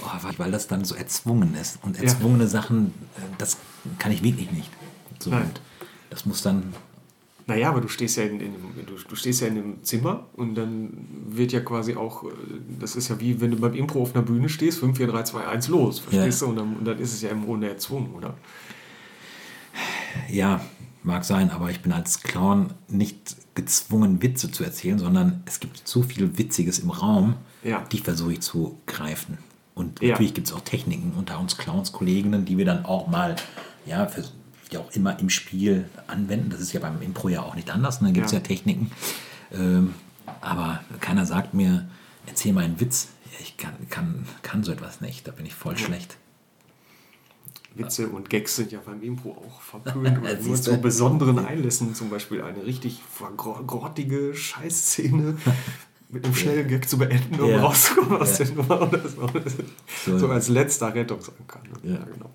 [0.04, 1.78] Oh, weil- das dann so erzwungen ist.
[1.82, 2.02] Und Ja.
[2.04, 3.56] erzwungene Sachen, äh, das
[3.98, 4.70] kann ich wirklich nicht.
[5.18, 5.50] So Nein.
[6.10, 6.74] Das muss dann.
[7.46, 8.52] Naja, aber du stehst ja in, in,
[8.86, 10.90] du, du stehst ja in einem Zimmer und dann
[11.26, 12.28] wird ja quasi auch, äh,
[12.78, 15.22] das ist ja wie wenn du beim Impro auf einer Bühne stehst, 5, 4, 3,
[15.24, 16.46] 2, 1, los, verstehst Ja.
[16.46, 16.50] du?
[16.52, 18.34] Und dann, und dann ist es ja im Grunde erzwungen, oder?
[20.30, 20.60] Ja,
[21.02, 25.86] mag sein, aber ich bin als Clown nicht gezwungen, Witze zu erzählen, sondern es gibt
[25.86, 27.84] so viel Witziges im Raum, Ja.
[27.92, 29.38] die versuche ich zu greifen.
[29.74, 30.10] Und Ja.
[30.10, 33.36] natürlich gibt es auch Techniken unter uns Clowns-Kolleginnen, die wir dann auch mal,
[33.86, 34.24] ja, für,
[34.70, 36.50] wie auch immer im Spiel anwenden.
[36.50, 37.98] Das ist ja beim Impro ja auch nicht anders.
[38.00, 38.38] Da gibt es Ja.
[38.38, 38.44] ja.
[38.44, 38.90] Techniken.
[39.52, 39.94] Ähm,
[40.40, 41.88] aber keiner sagt mir,
[42.26, 43.08] erzähl mal einen Witz.
[43.40, 45.26] Ich kann, kann, kann so etwas nicht.
[45.26, 46.16] Da bin ich voll schlecht.
[47.74, 51.94] Witze und Gags sind ja beim Impro auch verpönt oder nur zu besonderen Einlässen.
[51.94, 53.00] Zum Beispiel eine richtig
[53.36, 55.36] grottige Scheißszene
[56.10, 57.60] mit einem schnellen Gag zu beenden, um Ja.
[57.62, 58.44] rauszukommen aus Ja.
[58.44, 59.26] der Nummer oder so.
[60.04, 60.18] So.
[60.18, 61.60] So als letzter Rettungsanker.
[61.82, 61.90] Ne?
[61.90, 61.98] Ja.
[61.98, 62.30] Ja, genau.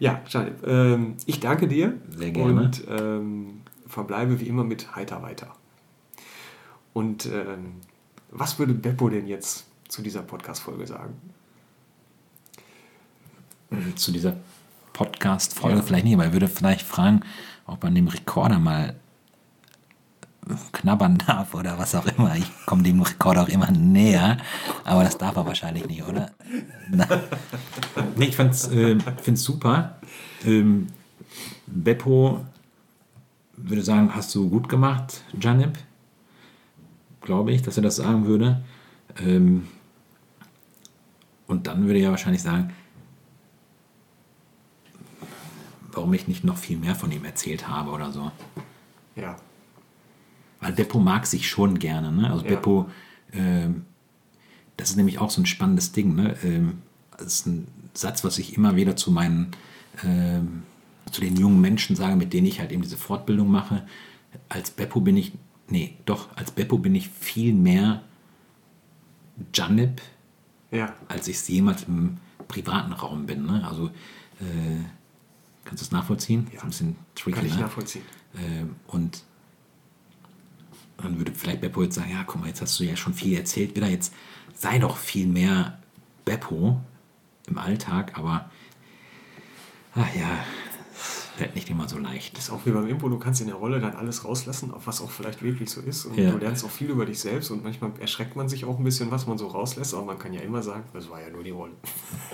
[0.00, 1.98] Ja, Janib, ähm, ich danke dir.
[2.16, 2.62] Sehr gerne.
[2.62, 5.54] Und ähm, verbleibe wie immer mit heiter weiter.
[6.92, 7.74] Und ähm,
[8.30, 11.14] was würde Beppo denn jetzt zu dieser Podcast-Folge sagen?
[13.96, 14.36] zu dieser
[14.94, 15.82] Podcast-Folge Ja.
[15.82, 17.20] vielleicht nicht, aber er würde vielleicht fragen,
[17.66, 18.94] ob man dem Rekorder mal
[20.72, 22.34] knabbern darf oder was auch immer.
[22.36, 24.38] Ich komme dem Rekorder auch immer näher,
[24.84, 26.30] aber das darf er wahrscheinlich nicht, oder?
[28.16, 29.96] Nee, ich find's, äh, find's super.
[30.44, 30.88] Ähm,
[31.66, 32.44] Beppo
[33.56, 35.78] würde sagen, hast du gut gemacht, Janib.
[37.22, 38.62] Glaube ich, dass er das sagen würde.
[39.18, 39.66] Ähm,
[41.46, 42.72] und dann würde er wahrscheinlich sagen,
[45.96, 48.30] warum ich nicht noch viel mehr von ihm erzählt habe oder so.
[49.16, 49.36] Ja,
[50.60, 52.10] Weil Beppo mag sich schon gerne.
[52.10, 52.30] Ne?
[52.30, 52.50] Also Ja.
[52.50, 52.88] Beppo,
[53.32, 53.84] ähm,
[54.76, 56.14] das ist nämlich auch so ein spannendes Ding.
[56.14, 56.36] Ne?
[56.42, 56.78] Ähm,
[57.18, 59.50] das ist ein Satz, was ich immer wieder zu meinen,
[60.02, 60.62] ähm,
[61.12, 63.86] zu den jungen Menschen sage, mit denen ich halt eben diese Fortbildung mache.
[64.48, 65.32] Als Beppo bin ich,
[65.68, 68.02] nee, doch, als Beppo bin ich viel mehr
[69.52, 70.00] Janip,
[70.70, 70.94] Ja.
[71.08, 72.16] als ich es jemals im
[72.48, 73.46] privaten Raum bin.
[73.46, 73.66] Ne?
[73.68, 73.88] Also,
[74.40, 74.82] äh,
[75.64, 76.46] kannst du es nachvollziehen?
[76.50, 76.58] Ja.
[76.58, 77.60] Ist ein bisschen tricky, Kann ich ne?
[77.62, 78.04] nachvollziehen.
[78.36, 79.22] Ähm, und
[80.98, 83.36] dann würde vielleicht Beppo jetzt sagen, ja, guck mal, jetzt hast du ja schon viel
[83.36, 84.14] erzählt, wieder jetzt
[84.54, 85.78] sei doch viel mehr
[86.24, 86.80] Beppo
[87.46, 88.50] im Alltag, aber
[89.94, 90.44] ach ja,
[91.36, 92.36] fällt nicht immer so leicht.
[92.36, 94.82] Das ist auch wie beim Impo, du kannst in der Rolle dann alles rauslassen, auch
[94.86, 96.04] was auch vielleicht wirklich so ist.
[96.06, 96.30] Und Ja.
[96.30, 99.10] du lernst auch viel über dich selbst und manchmal erschreckt man sich auch ein bisschen,
[99.10, 101.50] was man so rauslässt, aber man kann ja immer sagen, das war ja nur die
[101.50, 101.72] Rolle.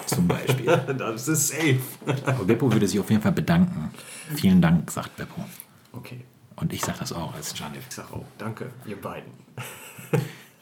[0.06, 0.66] Zum Beispiel.
[0.98, 1.80] das ist safe.
[2.26, 3.90] Aber Beppo würde sich auf jeden Fall bedanken.
[4.34, 5.44] Vielen Dank, sagt Beppo.
[5.92, 6.20] Okay,
[6.56, 7.84] Und ich sage das auch als Janif.
[7.88, 9.32] ich sag auch, danke, ihr beiden.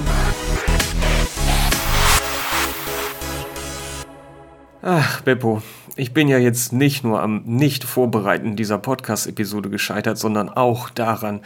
[4.80, 5.60] Ach, Beppo,
[5.96, 11.42] ich bin ja jetzt nicht nur am Nicht-Vorbereiten dieser Podcast-Episode gescheitert, sondern auch daran,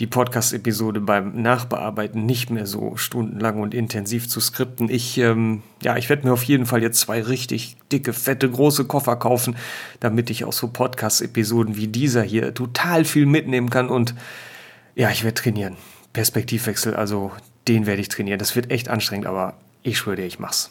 [0.00, 4.88] die Podcast-Episode beim Nachbearbeiten nicht mehr so stundenlang und intensiv zu skripten.
[4.88, 8.86] Ich, ähm, ja, ich werde mir auf jeden Fall jetzt zwei richtig dicke, fette, große
[8.86, 9.56] Koffer kaufen,
[10.00, 14.14] damit ich aus so Podcast-Episoden wie dieser hier total viel mitnehmen kann und
[14.96, 15.76] ja, ich werde trainieren.
[16.12, 17.32] Perspektivwechsel, also
[17.68, 18.38] den werde ich trainieren.
[18.38, 20.70] Das wird echt anstrengend, aber ich schwöre dir, ich mach's.